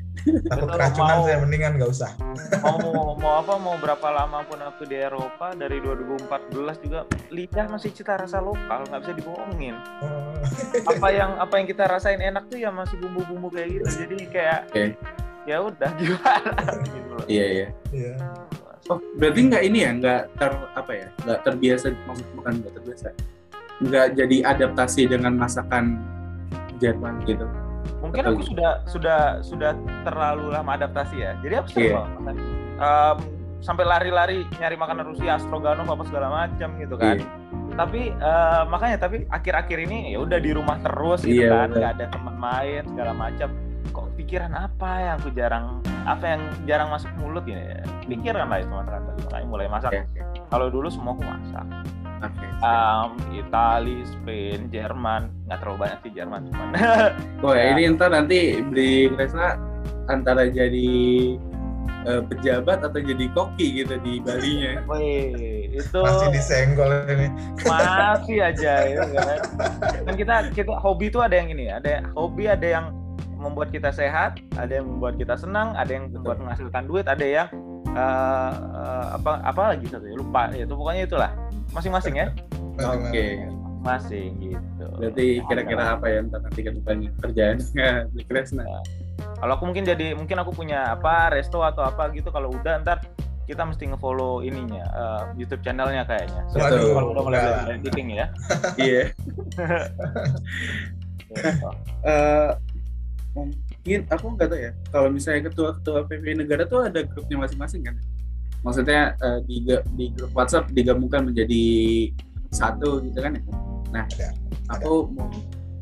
[0.44, 2.12] takut keracunan saya mendingan nggak usah
[2.64, 6.28] mau mau apa mau berapa lama pun aku di Eropa dari 2014
[6.80, 10.36] juga lidah masih cita rasa lokal nggak bisa dibohongin Oh,
[10.86, 14.60] apa yang apa yang kita rasain enak tuh ya masih bumbu-bumbu kayak gitu jadi kayak
[14.68, 14.84] Oke.
[15.48, 16.52] Ya udah gimana
[16.94, 17.26] gitu loh.
[17.26, 17.68] Iya iya.
[17.90, 18.14] Iya.
[18.88, 23.08] Oh berarti nggak ini ya nggak ter apa ya nggak terbiasa maksud bukan nggak terbiasa
[23.78, 25.98] nggak jadi adaptasi dengan masakan
[26.78, 27.48] Jerman gitu.
[28.04, 28.50] Mungkin Atau aku gitu.
[28.54, 29.72] sudah sudah sudah
[30.06, 31.32] terlalu lama adaptasi ya.
[31.42, 32.36] Jadi aku sering banget makan.
[32.78, 33.18] Em,
[33.58, 37.18] sampai lari-lari nyari makanan Rusia, Stroganov apa segala macam gitu kan.
[37.18, 37.26] Iya.
[37.74, 41.92] Tapi eh, makanya tapi akhir-akhir ini ya udah di rumah terus gitu Iya, kan, nggak
[41.98, 43.50] ada teman main segala macam.
[43.90, 45.66] Kok pikiran apa yang aku jarang
[46.04, 47.82] apa yang jarang masuk mulut ya?
[48.04, 48.72] Pikiran lah itu.
[48.72, 49.92] Makanya mulai masak.
[49.94, 50.22] Oke.
[50.48, 51.66] Kalau dulu semua aku masak.
[52.18, 52.48] Oke.
[52.60, 56.68] Um, Itali, Spain, Jerman, nggak terlalu banyak sih Jerman cuman.
[57.46, 57.74] Wah Ya.
[57.74, 59.54] ini ntar nanti di Kresna
[60.08, 60.90] antara jadi
[62.08, 64.82] eh, pejabat atau jadi koki gitu di Balinya.
[64.90, 67.28] Wih, itu Masih disenggol ini.
[67.62, 69.38] masih aja ya kan.
[70.08, 72.86] Dan kita kita hobi itu ada yang ini, ada hobi ada yang
[73.38, 77.48] membuat kita sehat, ada yang membuat kita senang, ada yang membuat menghasilkan duit, ada yang
[77.94, 81.32] eh, eh, apa apa lagi satu ya lupa ya itu pokoknya itulah
[81.74, 82.28] masing-masing ya
[82.86, 83.42] Oke.
[83.82, 84.86] masing gitu.
[85.00, 87.58] Berarti kira-kira apa ya ntar nanti ke depannya kerjaan
[88.18, 88.66] di Kresna?
[89.38, 93.02] Kalau aku mungkin jadi mungkin aku punya apa resto atau apa gitu kalau udah ntar
[93.48, 96.42] kita mesti ngefollow ininya eh, YouTube channelnya kayaknya.
[96.52, 97.42] Waduh, Sebelum kalau udah mulai
[97.80, 98.28] editing ya.
[98.76, 99.04] Iya.
[99.16, 99.42] Gitu.
[103.38, 104.72] Mungkin aku nggak tahu ya.
[104.90, 107.96] Kalau misalnya ketua-ketua PPI negara tuh ada grupnya masing-masing kan?
[108.66, 109.62] Maksudnya eh, di
[109.94, 111.64] di grup WhatsApp digabungkan menjadi
[112.50, 113.44] satu gitu kan ya?
[113.94, 114.30] Nah, Ada,
[114.74, 115.30] aku mau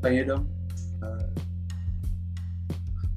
[0.04, 0.44] tanya dong.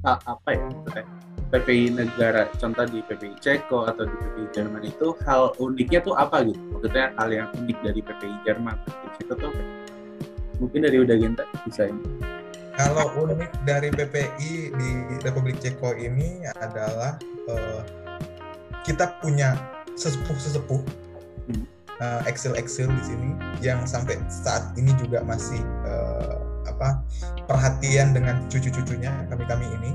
[0.07, 0.63] a- apa ya?
[0.63, 1.05] maksudnya,
[1.51, 6.45] PPI negara, contoh di PPI Ceko atau di PPI Jerman itu hal uniknya tuh apa
[6.47, 6.61] gitu?
[6.71, 9.53] Maksudnya hal yang unik dari PPI Jerman, PPI Ceko tuh?
[10.63, 12.28] Mungkin dari Uda Genta bisa ini.
[12.79, 17.19] Kalau unik dari PPI di Republik Ceko ini adalah
[17.51, 17.81] eh,
[18.87, 19.59] kita punya
[19.99, 21.11] sesepuh-sesepuh
[21.49, 21.65] Hmm.
[21.97, 26.35] eh, Excel-Excel di sini yang sampai saat ini juga masih eh,
[26.69, 27.03] apa
[27.49, 29.91] perhatian dengan cucu-cucunya kami-kami ini.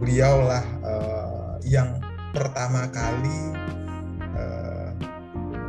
[0.00, 2.00] Beliaulah eh, yang
[2.32, 3.38] pertama kali
[4.34, 4.90] eh,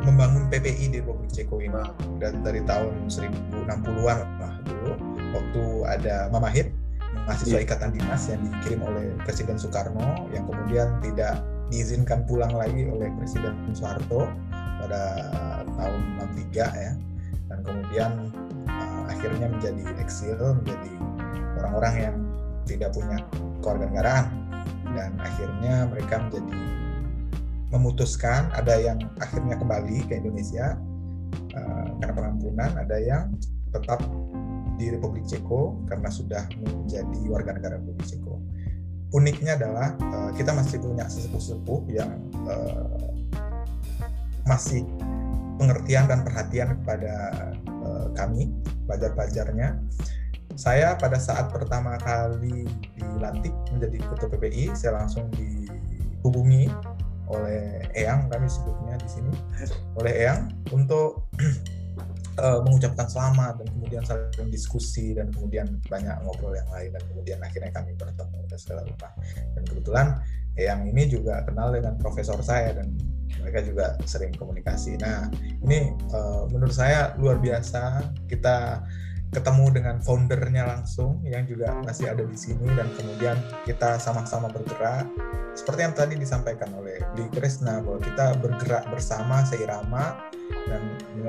[0.02, 1.84] membangun PPI di Republik Ceko ini
[2.18, 6.72] dan dari tahun 1060-an lah dulu waktu ada Mamahit
[7.24, 7.64] mahasiswa Iya.
[7.64, 13.52] ikatan dinas yang dikirim oleh Presiden Soekarno yang kemudian tidak diizinkan pulang lagi oleh Presiden
[13.76, 14.28] Soeharto
[14.80, 15.02] pada
[15.76, 16.00] tahun
[16.48, 16.92] 63 ya
[17.48, 18.10] dan kemudian
[18.68, 20.92] uh, akhirnya menjadi eksil menjadi
[21.60, 22.16] orang-orang yang
[22.68, 23.18] tidak punya
[23.64, 24.26] kewarganegaraan
[24.92, 26.56] dan akhirnya mereka menjadi
[27.68, 30.76] memutuskan ada yang akhirnya kembali ke Indonesia
[31.56, 33.32] uh, karena pengampunan ada yang
[33.72, 34.00] tetap
[34.78, 38.38] di Republik Ceko karena sudah menjadi warga negara Republik Ceko.
[39.12, 42.12] Uniknya adalah uh, kita masih punya sesepuh-sepuh yang
[42.46, 43.10] uh,
[44.46, 44.86] masih
[45.58, 47.14] pengertian dan perhatian kepada
[47.82, 48.48] uh, kami
[48.86, 49.76] pelajar-pelajarnya.
[50.54, 52.66] Saya pada saat pertama kali
[52.96, 56.70] dilantik menjadi ketua PPI, saya langsung dihubungi
[57.28, 59.32] oleh Eyang kami sebutnya di sini
[60.00, 61.28] oleh Eyang untuk
[62.38, 67.38] uh, mengucapkan selamat dan kemudian saling diskusi dan kemudian banyak ngobrol yang lain dan kemudian
[67.42, 69.08] akhirnya kami bertemu dan segala rupa
[69.54, 70.06] dan kebetulan
[70.58, 72.98] yang ini juga kenal dengan profesor saya dan
[73.38, 74.98] mereka juga sering komunikasi.
[74.98, 75.30] Nah
[75.62, 78.82] ini uh, menurut saya luar biasa kita
[79.28, 83.36] ketemu dengan foundernya langsung yang juga masih ada di sini dan kemudian
[83.68, 85.04] kita sama-sama bergerak.
[85.52, 90.16] Seperti yang tadi disampaikan oleh Di Krisna bahwa kita bergerak bersama seirama
[90.70, 90.82] dan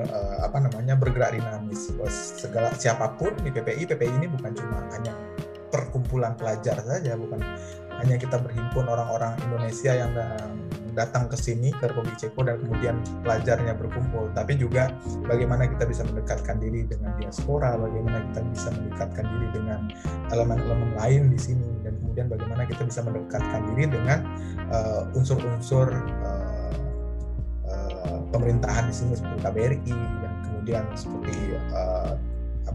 [0.06, 1.92] uh, apa namanya bergerak dinamis.
[1.92, 5.12] Bahwa segala siapa pun di PPI PPI ini bukan cuma hanya
[5.70, 7.38] perkumpulan pelajar saja bukan
[8.00, 10.16] hanya kita berhimpun orang-orang Indonesia yang
[10.92, 14.30] datang ke sini ke Republik Ceko dan kemudian pelajarnya berkumpul.
[14.34, 14.90] Tapi juga
[15.26, 19.80] bagaimana kita bisa mendekatkan diri dengan diaspora bagaimana kita bisa mendekatkan diri dengan
[20.30, 24.18] elemen-elemen lain di sini dan kemudian bagaimana kita bisa mendekatkan diri dengan
[24.70, 25.88] uh, unsur-unsur
[26.26, 26.74] uh,
[27.66, 32.14] uh, pemerintahan di sini seperti KBRI dan kemudian seperti uh,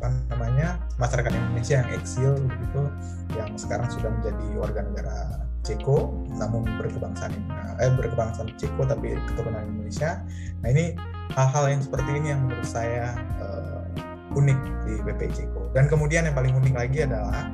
[0.06, 2.82] apa namanya masyarakat Indonesia yang eksil begitu
[3.34, 5.18] yang sekarang sudah menjadi warga negara
[5.66, 7.34] Ceko namun berkebangsaan
[7.82, 10.22] eh berkebangsaan Ceko tapi keturunan Indonesia.
[10.62, 10.94] Nah ini
[11.34, 13.82] hal-hal yang seperti ini yang menurut saya uh,
[14.38, 15.74] unik di PPI Ceko.
[15.74, 17.50] Dan kemudian yang paling unik lagi adalah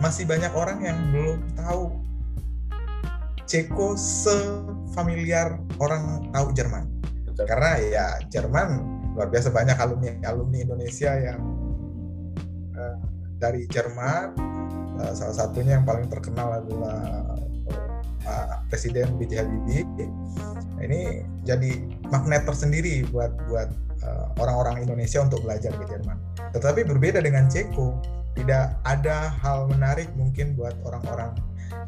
[0.00, 1.92] masih banyak orang yang belum tahu
[3.44, 6.88] Ceko sefamiliar orang tahu Jerman.
[7.28, 7.44] Betul.
[7.44, 11.40] Karena ya Jerman luar biasa banyak alumni alumni Indonesia yang
[12.76, 12.96] uh,
[13.36, 14.32] dari Jerman
[15.00, 17.00] uh, salah satunya yang paling terkenal adalah
[18.24, 19.44] uh, Presiden B.J.
[19.44, 19.84] Habibie.
[20.82, 21.78] Ini jadi
[22.10, 23.70] magnet tersendiri buat buat
[24.40, 26.18] orang-orang uh, Indonesia untuk belajar ke Jerman.
[26.50, 28.02] Tetapi berbeda dengan Ceko,
[28.34, 31.38] tidak ada hal menarik mungkin buat orang-orang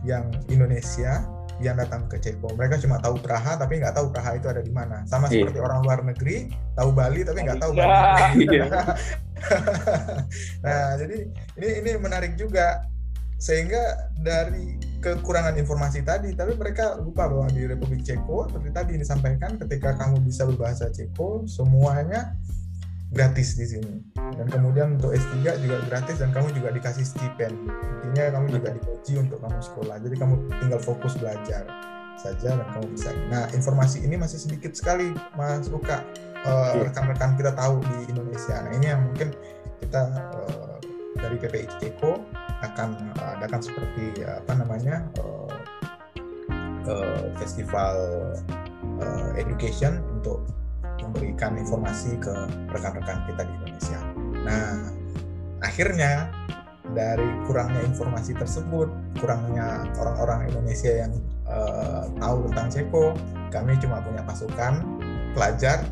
[0.07, 1.25] yang Indonesia
[1.63, 2.55] yang datang ke Ceko.
[2.55, 5.07] Mereka cuma tahu Praha tapi nggak tahu Praha itu ada di mana.
[5.07, 5.47] Sama yeah.
[5.47, 7.93] seperti orang luar negeri tahu Bali tapi nggak tahu Bali.
[8.55, 8.97] Yeah.
[10.65, 11.29] nah jadi
[11.61, 12.87] ini ini menarik juga
[13.37, 19.61] sehingga dari kekurangan informasi tadi, tapi mereka lupa bahwa di Republik Ceko seperti tadi disampaikan
[19.61, 22.33] ketika kamu bisa berbahasa Ceko semuanya
[23.13, 23.95] gratis di sini.
[24.15, 27.55] Dan kemudian untuk S3 juga gratis dan kamu juga dikasih stipend.
[28.07, 29.97] Intinya kamu juga digaji untuk kamu sekolah.
[30.03, 31.69] Jadi kamu tinggal fokus belajar
[32.19, 33.11] saja dan kamu bisa.
[33.31, 36.03] Nah informasi ini masih sedikit sekali mas Ruka
[36.47, 38.57] uh, rekan-rekan kita tahu di Indonesia.
[38.63, 39.35] Nah ini yang mungkin
[39.83, 40.03] kita
[40.35, 40.79] uh,
[41.19, 42.23] dari PPI Ceko
[42.63, 45.59] akan uh, adakan seperti uh, apa namanya uh,
[46.89, 47.97] uh, festival
[49.03, 50.47] uh, education untuk
[51.15, 52.35] memberikan informasi ke
[52.75, 53.99] rekan-rekan kita di Indonesia.
[54.43, 54.91] Nah,
[55.63, 56.35] akhirnya
[56.91, 58.91] dari kurangnya informasi tersebut,
[59.23, 61.15] kurangnya orang-orang Indonesia yang
[61.47, 63.05] uh, tahu tentang Ceko,
[63.55, 64.83] kami cuma punya pasukan
[65.33, 65.87] pelajar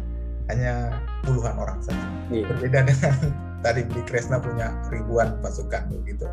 [0.50, 2.02] hanya puluhan orang saja.
[2.28, 2.50] Iya.
[2.50, 3.14] Berbeda dengan
[3.62, 6.26] tadi di Kresna punya ribuan pasukan begitu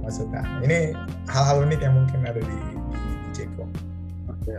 [0.00, 0.64] pasukan.
[0.64, 0.96] Ini
[1.28, 3.68] hal-hal unik yang mungkin ada di, di, di Ceko.
[4.32, 4.58] Oke.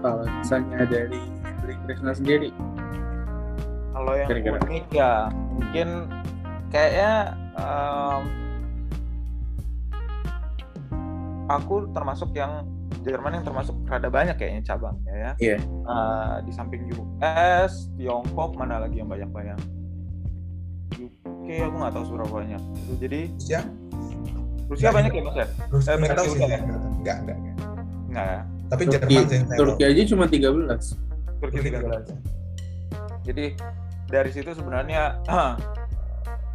[0.00, 1.22] Kalau misalnya dari
[1.60, 2.50] dari Krishna sendiri
[4.00, 4.56] kalau yang Kira-kira.
[4.64, 5.88] unik ya mungkin
[6.72, 7.12] kayaknya
[7.60, 8.22] um,
[11.52, 12.64] aku termasuk yang
[13.00, 15.32] Jerman yang termasuk rada banyak kayaknya cabangnya ya.
[15.40, 15.56] Iya.
[15.56, 15.60] Yeah.
[15.88, 19.56] Uh, di samping US, Tiongkok mana lagi yang banyak-banyak?
[21.00, 22.60] UK aku nggak tahu seberapa banyak.
[23.00, 23.60] Jadi Rusia?
[24.68, 25.46] Rusia ya, banyak ya mas ya?
[25.72, 26.40] Rusia eh, tahu sih.
[26.44, 26.60] Enggak,
[27.00, 27.56] enggak, enggak.
[28.12, 28.40] Enggak ya.
[28.68, 31.40] Tapi Turki, Jerman Turki aja cuma 13.
[31.40, 33.24] Turki 13.
[33.24, 33.44] Jadi
[34.10, 35.22] dari situ sebenarnya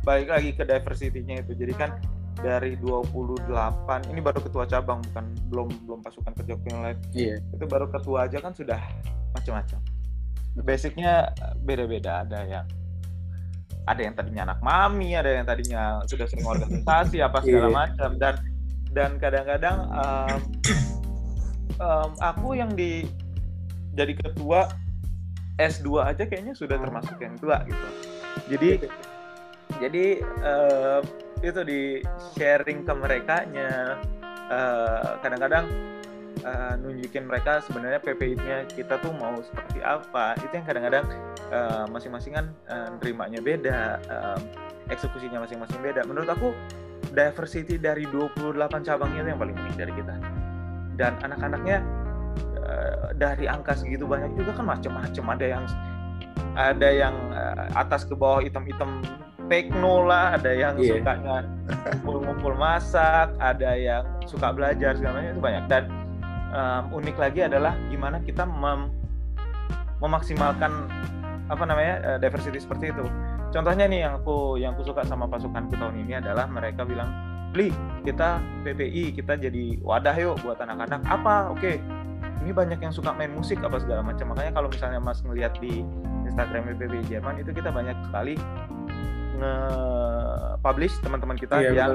[0.07, 1.55] balik lagi ke diversity-nya itu.
[1.55, 1.97] Jadi kan
[2.35, 6.97] dari 28 ini baru ketua cabang bukan belum belum pasukan kerja yang lain.
[7.15, 7.35] Iya.
[7.55, 8.77] Itu baru ketua aja kan sudah
[9.33, 9.79] macam-macam.
[10.61, 11.31] Basicnya
[11.63, 12.65] beda-beda ada yang
[13.85, 17.75] ada yang tadinya anak mami, ada yang tadinya sudah sering organisasi apa segala yeah.
[17.75, 18.35] macam dan
[18.95, 20.37] dan kadang-kadang um,
[21.79, 23.05] um, aku yang di
[23.95, 24.67] jadi ketua
[25.55, 27.87] S2 aja kayaknya sudah termasuk yang tua gitu.
[28.51, 28.69] Jadi
[29.79, 30.05] jadi
[30.43, 31.01] uh,
[31.43, 31.81] itu di
[32.35, 33.99] sharing ke mereka nya
[34.51, 35.67] uh, kadang-kadang
[36.43, 40.35] uh, nunjukin mereka sebenarnya PPI-nya kita tuh mau seperti apa.
[40.43, 41.05] Itu yang kadang-kadang
[41.51, 44.39] uh, masing-masing kan uh, nerimanya beda, uh,
[44.91, 46.03] eksekusinya masing-masing beda.
[46.03, 46.51] Menurut aku
[47.15, 50.15] diversity dari 28 cabangnya itu yang paling unik dari kita
[50.95, 51.83] dan anak-anaknya
[52.65, 55.63] uh, dari angka segitu banyak juga kan macam-macam ada yang
[56.55, 59.03] ada yang uh, atas ke bawah hitam-hitam
[59.47, 60.97] tekno lah, ada yang yeah.
[60.97, 61.45] sukanya
[62.01, 65.63] ngumpul-ngumpul masak, ada yang suka belajar segala macam itu banyak.
[65.69, 65.83] Dan
[66.51, 68.89] um, unik lagi adalah gimana kita mem
[70.03, 70.91] memaksimalkan
[71.47, 73.05] apa namanya uh, diversity seperti itu.
[73.53, 77.07] Contohnya nih yang aku yang aku suka sama pasukanku tahun ini adalah mereka bilang
[77.55, 77.71] beli
[78.03, 81.79] kita PPI kita jadi wadah yuk buat anak-anak apa oke okay.
[82.43, 84.35] Ini banyak yang suka main musik apa segala macam.
[84.35, 85.85] Makanya kalau misalnya mas ngelihat di
[86.27, 88.35] Instagram PPI Jerman itu kita banyak sekali
[89.35, 91.93] nge-publish teman-teman kita iya, yang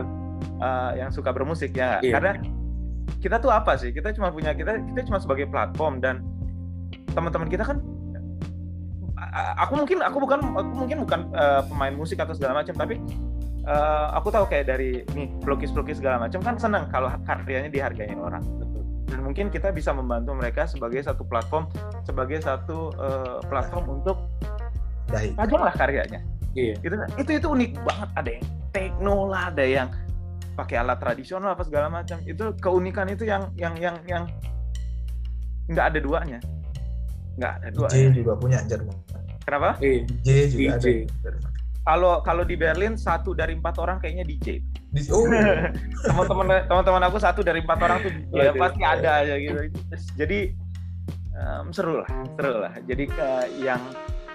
[0.60, 2.00] uh, yang suka bermusik ya.
[2.00, 2.16] Iya.
[2.16, 2.32] karena
[3.20, 3.92] kita tuh apa sih?
[3.92, 6.24] Kita cuma punya kita kita cuma sebagai platform dan
[7.12, 7.78] teman-teman kita kan
[9.58, 12.98] aku mungkin aku bukan aku mungkin bukan uh, pemain musik atau segala macam tapi
[13.66, 18.42] uh, aku tahu kayak dari nih pelukis-pelukis segala macam kan senang kalau karyanya dihargai orang
[19.10, 21.66] dan mungkin kita bisa membantu mereka sebagai satu platform
[22.06, 24.16] sebagai satu uh, platform untuk
[25.10, 25.34] baik.
[25.36, 26.22] lah karyanya.
[26.54, 26.74] Iya.
[26.82, 28.08] itu itu itu unik banget.
[28.14, 29.88] Ada yang tekno lah ada yang
[30.54, 32.22] pakai alat tradisional apa segala macam.
[32.22, 34.24] Itu keunikan itu yang yang yang yang
[35.66, 36.38] nggak ada duanya.
[37.38, 38.96] Nggak ada dua J juga punya Jerman
[39.46, 39.70] kenapa?
[40.22, 40.90] J juga ada.
[41.26, 41.50] Jerman
[41.80, 44.60] kalau kalau di Berlin satu dari empat orang kayaknya DJ.
[44.90, 45.22] Oh.
[46.10, 49.70] teman-teman teman-teman aku satu dari empat orang tuh ya pasti ada aja gitu.
[50.18, 50.50] Jadi
[51.38, 52.74] um, seru lah, seru lah.
[52.82, 53.28] Jadi ke
[53.62, 53.78] yang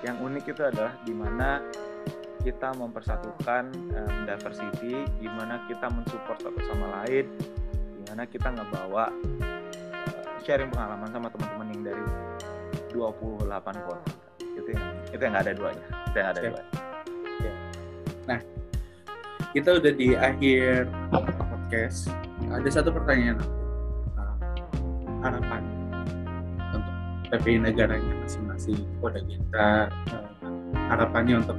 [0.07, 1.59] yang unik itu adalah di mana
[2.47, 7.25] kita mempersatukan um, diversity, gimana kita mensupport satu sama lain,
[7.99, 12.05] gimana kita ngebawa uh, sharing pengalaman sama teman-teman yang dari
[12.95, 13.43] 28
[13.83, 14.11] kota.
[14.39, 15.85] Itu yang itu yang nggak ada duanya.
[16.07, 16.85] Itu yang ada duanya
[19.55, 22.11] kita udah di akhir podcast.
[22.51, 23.39] Ada satu pertanyaan
[24.19, 24.35] uh,
[25.23, 25.63] harapan
[26.75, 26.83] untuk
[27.31, 29.87] PPI negaranya masing-masing Polda kita.
[30.11, 31.55] Uh, harapannya untuk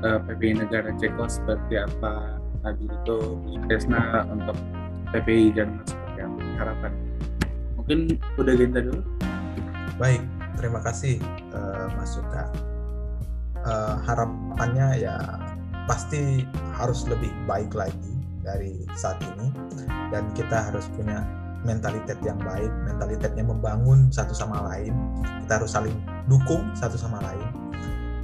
[0.00, 3.18] uh, PPI negara Ceko seperti apa tadi itu
[3.68, 4.56] Kresna untuk
[5.12, 6.92] PPI Jerman seperti apa harapan?
[7.76, 7.98] Mungkin
[8.40, 9.04] udah Genta dulu.
[10.00, 10.24] Baik
[10.56, 11.20] terima kasih
[11.52, 12.48] uh, Mas Suka.
[13.60, 15.20] Uh, harapannya ya
[15.86, 16.42] pasti
[16.76, 19.50] harus lebih baik lagi dari saat ini
[20.10, 21.22] dan kita harus punya
[21.66, 24.94] mentalitas yang baik, mentalitasnya membangun satu sama lain.
[25.46, 25.94] Kita harus saling
[26.30, 27.48] dukung satu sama lain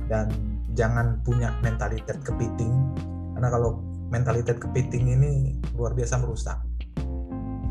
[0.06, 0.30] dan
[0.74, 2.70] jangan punya mentalitas kepiting
[3.34, 6.58] karena kalau mentalitas kepiting ini luar biasa merusak.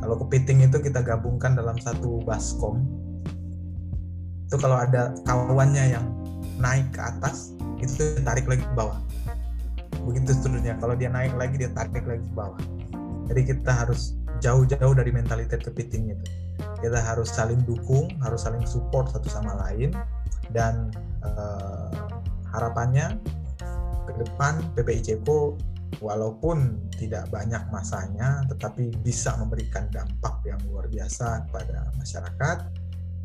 [0.02, 2.82] Kalau kepiting itu kita gabungkan dalam satu baskom
[4.52, 6.06] itu kalau ada kawannya yang
[6.60, 9.00] naik ke atas itu tarik lagi ke bawah
[10.04, 12.62] begitu seterusnya kalau dia naik lagi dia tarik lagi ke bawah.
[13.32, 16.26] Jadi kita harus jauh-jauh dari mentalitas kepiting itu.
[16.82, 19.94] Kita harus saling dukung harus saling support satu sama lain.
[20.52, 20.92] Dan
[21.24, 21.88] uh,
[22.52, 23.16] harapannya
[24.10, 25.56] ke depan PPI Ceko
[26.04, 32.58] walaupun tidak banyak masanya tetapi bisa memberikan dampak yang luar biasa kepada masyarakat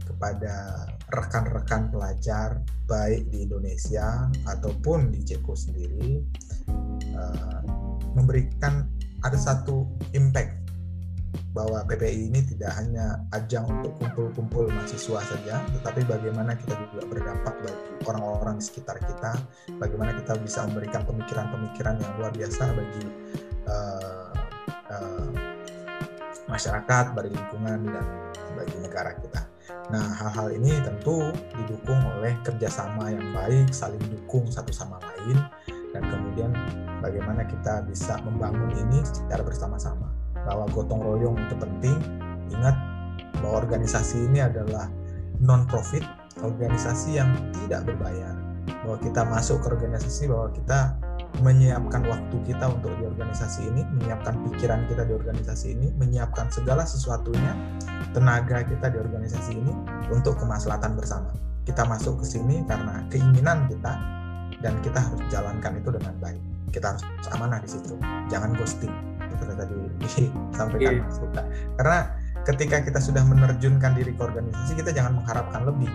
[0.07, 6.23] kepada rekan-rekan pelajar baik di Indonesia ataupun di Ceko sendiri
[7.15, 7.61] uh,
[8.17, 8.89] memberikan
[9.25, 10.67] ada satu impact
[11.57, 17.57] bahwa PPI ini tidak hanya ajang untuk kumpul-kumpul mahasiswa saja, tetapi bagaimana kita juga berdampak
[17.65, 19.33] bagi orang-orang di sekitar kita,
[19.81, 23.05] bagaimana kita bisa memberikan pemikiran-pemikiran yang luar biasa bagi
[23.73, 24.33] uh,
[24.93, 25.29] uh,
[26.45, 28.05] masyarakat, bagi lingkungan dan
[28.53, 29.43] bagi negara kita.
[29.87, 35.41] Nah, hal-hal ini tentu didukung oleh kerjasama yang baik, saling dukung satu sama lain,
[35.95, 36.51] dan kemudian
[37.03, 40.11] bagaimana kita bisa membangun ini secara bersama-sama.
[40.47, 41.99] Bahwa gotong royong itu penting.
[42.55, 42.77] Ingat
[43.43, 44.87] bahwa organisasi ini adalah
[45.43, 46.03] non profit
[46.43, 47.31] organisasi yang
[47.65, 48.35] tidak berbayar.
[48.83, 50.79] Bahwa kita masuk ke organisasi bahwa kita
[51.43, 56.87] menyiapkan waktu kita untuk di organisasi ini, menyiapkan pikiran kita di organisasi ini, menyiapkan segala
[56.87, 57.53] sesuatunya,
[58.17, 59.73] tenaga kita di organisasi ini
[60.09, 61.35] untuk kemaslahatan bersama.
[61.67, 63.99] Kita masuk ke sini karena keinginan kita
[64.61, 66.41] dan kita harus jalankan itu dengan baik.
[66.73, 67.03] Kita harus
[67.33, 67.95] amanah di situ.
[68.29, 68.93] Jangan ghosting.
[69.27, 71.05] Seperti tadi disampaikan yeah.
[71.05, 71.43] Mas Buka.
[71.77, 71.99] karena
[72.47, 75.91] ketika kita sudah menerjunkan diri ke organisasi kita jangan mengharapkan lebih.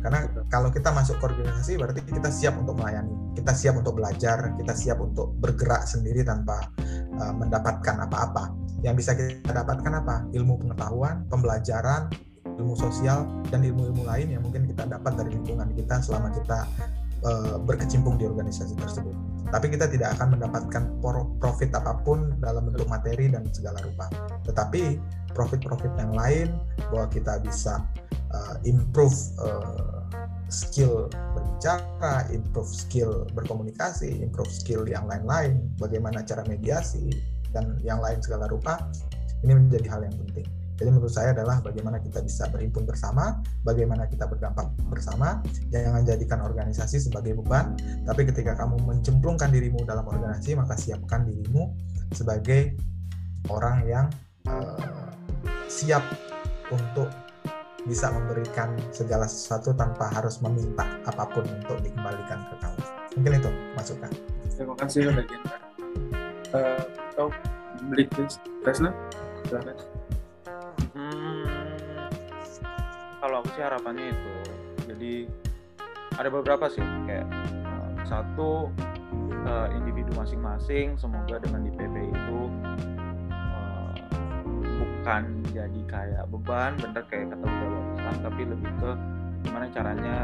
[0.00, 3.36] Karena kalau kita masuk ke organisasi berarti kita siap untuk melayani.
[3.36, 4.56] Kita siap untuk belajar.
[4.56, 6.72] Kita siap untuk bergerak sendiri tanpa
[7.20, 8.48] uh, mendapatkan apa-apa.
[8.80, 10.24] Yang bisa kita dapatkan apa?
[10.32, 12.08] Ilmu pengetahuan pembelajaran
[12.60, 16.68] ilmu sosial dan ilmu-ilmu lain yang mungkin kita dapat dari lingkungan kita selama kita
[17.24, 19.14] uh, berkecimpung di organisasi tersebut.
[19.50, 20.82] Tapi kita tidak akan mendapatkan
[21.42, 24.06] profit apa pun dalam bentuk materi dan segala rupa.
[24.46, 24.98] Tetapi
[25.34, 26.48] profit-profit yang lain
[26.94, 27.82] bahwa kita bisa
[28.30, 30.06] uh, improve uh,
[30.50, 37.10] skill berbicara, improve skill berkomunikasi, improve skill yang lain-lain, bagaimana cara mediasi
[37.50, 38.86] dan yang lain segala rupa,
[39.42, 40.46] ini menjadi hal yang penting.
[40.80, 46.40] Jadi menurut saya adalah bagaimana kita bisa berhimpun bersama, bagaimana kita berdampak bersama, jangan jadikan
[46.40, 47.76] organisasi sebagai beban,
[48.08, 51.76] tapi ketika kamu mencemplungkan dirimu dalam organisasi, maka siapkan dirimu
[52.16, 52.80] sebagai
[53.52, 54.06] orang yang
[54.48, 55.12] uh,
[55.68, 56.00] siap
[56.72, 57.12] untuk
[57.84, 62.80] bisa memberikan segala sesuatu tanpa harus meminta apa pun untuk dikembalikan ke kamu.
[63.20, 64.10] Mungkin itu masukan.
[64.56, 65.26] Terima kasih udah
[66.50, 66.82] Uh,
[67.14, 67.30] atau
[67.86, 68.10] beli
[68.66, 68.90] Tesla?
[73.20, 74.34] Kalau aku sih harapannya itu
[74.90, 75.14] jadi
[76.18, 77.26] ada beberapa sih kayak
[77.68, 78.68] uh, satu
[79.46, 82.40] uh, individu masing-masing semoga dengan di PP itu
[83.30, 83.94] uh,
[84.82, 85.22] bukan
[85.54, 88.90] jadi kayak beban bener kayak kata udah tapi lebih ke
[89.46, 90.16] gimana caranya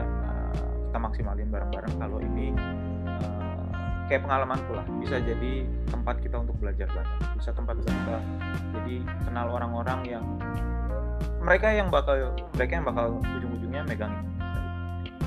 [0.91, 2.53] kita maksimalin bareng-bareng kalau ini
[4.07, 8.17] kayak pengalaman pula bisa jadi tempat kita untuk belajar banyak bisa tempat kita
[8.81, 8.95] jadi
[9.27, 10.25] kenal orang-orang yang
[11.43, 12.15] mereka yang bakal
[12.55, 14.37] mereka yang bakal ujung-ujungnya megang ini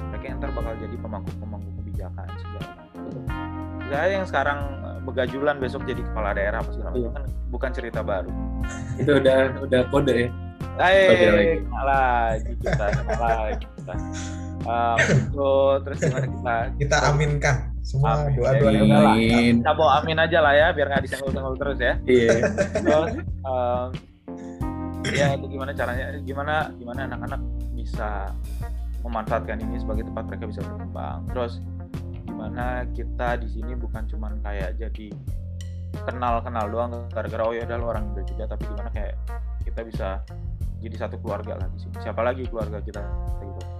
[0.10, 3.03] mereka yang ntar bakal jadi pemangku-pemangku kebijakan segala macam.
[3.89, 7.15] Saya yang sekarang eh, begajulan besok jadi kepala daerah apa segala macam iya.
[7.15, 8.31] kan bukan cerita baru.
[8.99, 10.30] Itu udah udah kode ya?
[10.80, 12.51] Eh, lagi.
[12.64, 12.85] kita,
[13.19, 13.95] lagi kita.
[14.60, 14.99] Um,
[15.81, 16.56] terus gimana kita?
[16.77, 18.35] Kita aminkan semua amin.
[18.38, 19.53] doa doa amin.
[19.64, 21.93] kita bawa amin aja lah ya biar nggak disenggol-senggol terus ya.
[22.06, 22.31] Iya.
[22.84, 23.11] Terus
[23.47, 23.88] um,
[25.10, 26.06] ya itu gimana caranya?
[26.23, 27.41] Gimana gimana anak-anak
[27.73, 28.30] bisa
[29.01, 31.19] memanfaatkan ini sebagai tempat mereka bisa berkembang?
[31.31, 31.53] Terus
[32.27, 35.07] gimana kita di sini bukan cuman kayak jadi
[36.06, 39.15] kenal-kenal doang gara-gara oh ya udah lo orang Indo juga tapi gimana kayak
[39.65, 40.07] kita bisa
[40.80, 41.95] jadi satu keluarga lah di sini.
[41.99, 43.03] Siapa lagi keluarga kita?
[43.41, 43.78] Gitu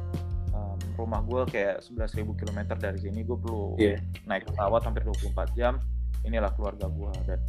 [1.00, 4.04] rumah gue kayak 11.000 km dari sini gue perlu Iya.
[4.28, 5.80] naik pesawat hampir 24 jam
[6.24, 7.40] inilah keluarga gue dan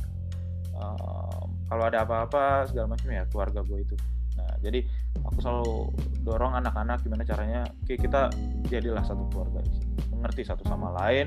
[0.79, 3.97] um, kalau ada apa-apa segala macam ya keluarga gue itu
[4.39, 4.87] nah jadi
[5.27, 5.75] aku selalu
[6.23, 8.31] dorong anak-anak gimana caranya oke kita
[8.71, 11.27] jadilah satu keluarga di sini mengerti satu sama lain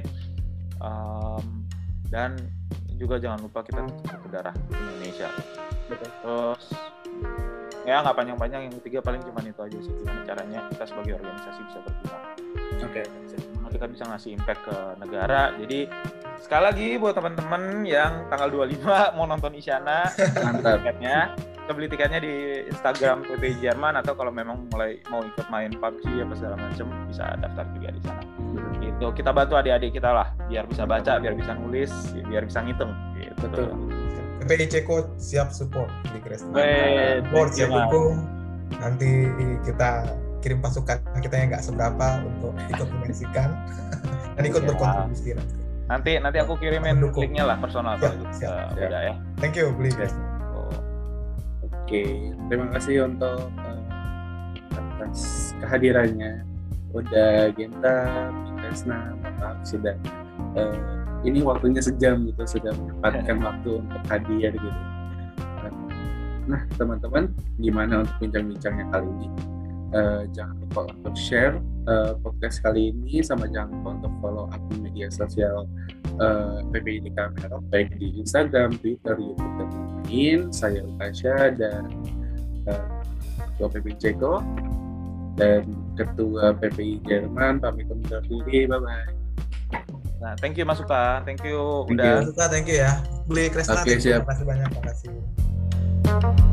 [0.80, 1.68] um,
[2.08, 2.40] dan
[2.95, 5.30] juga jangan lupa kita tetap darah Indonesia
[5.91, 6.10] Betul.
[6.24, 6.64] terus
[7.84, 11.62] ya nggak panjang-panjang yang ketiga paling cuma itu aja sih gimana caranya kita sebagai organisasi
[11.68, 12.20] bisa berguna
[12.82, 13.04] Oke.
[13.06, 15.54] Gimana kita bisa ngasih impact ke negara.
[15.58, 15.80] Jadi
[16.42, 20.12] sekali lagi buat teman-teman yang tanggal 25 mau nonton Isyana
[20.60, 21.32] tiketnya
[21.64, 26.20] kita beli tiketnya di Instagram PP Jerman atau kalau memang mulai mau ikut main PUBG
[26.20, 28.24] apa segala macem bisa daftar juga di sana.
[28.84, 31.92] Itu kita bantu adik-adik kita lah biar bisa baca biar bisa nulis
[32.28, 32.92] biar bisa ngitung.
[33.16, 33.48] Gitu.
[33.48, 33.72] Betul.
[34.40, 36.54] PPI Ceko siap support di Kresna.
[37.22, 38.18] Support siap dukung.
[38.74, 39.30] Nanti
[39.62, 43.50] kita kirim pasukan kita yang nggak seberapa untuk ikut menyaksikan
[44.36, 45.56] dan ikut berkontribusi nanti.
[45.84, 47.24] nanti nanti aku kirimin Mendukung.
[47.24, 48.88] linknya lah personal Siap, kalau gitu siap, Eh, siap.
[48.88, 49.92] udah ya Thank you, Bli.
[49.94, 50.12] Yes.
[50.52, 50.68] Oh.
[51.64, 52.04] Oke,
[52.50, 53.82] terima kasih untuk eh,
[54.74, 55.20] atas
[55.60, 56.44] kehadirannya.
[56.92, 57.96] Udah Genta,
[58.60, 59.96] Krisna, maaf sudah
[60.56, 60.76] eh,
[61.24, 64.82] ini waktunya sejam gitu, sudah menyempatkan waktu untuk hadir gitu.
[66.44, 67.32] Nah, teman-teman,
[67.64, 69.28] gimana untuk bincang-bincangnya kali ini?
[69.94, 71.56] Eh, jangan lupa untuk share
[71.88, 75.70] eh, podcast kali ini, sama jangan lupa untuk follow akun media sosial
[76.20, 79.70] eh, PPID Kamera, baik di Instagram, Twitter, YouTube, dan
[80.14, 80.52] lain-lain.
[80.54, 81.84] Saya Ukasha dan
[82.68, 82.88] eh,
[83.58, 84.34] Ketua PPI Ceko
[85.38, 85.64] dan
[85.98, 88.70] Ketua PPI Jerman pamit undur diri.
[88.70, 90.03] Bye-bye.
[90.24, 93.04] Nah thank you Mas Uka thank you Thank udah Suka, thank you ya.
[93.28, 94.12] Bli Kresna, thank you.
[94.12, 94.24] siap.
[94.24, 94.68] Terima kasih banyak.
[94.72, 96.53] Terima kasih.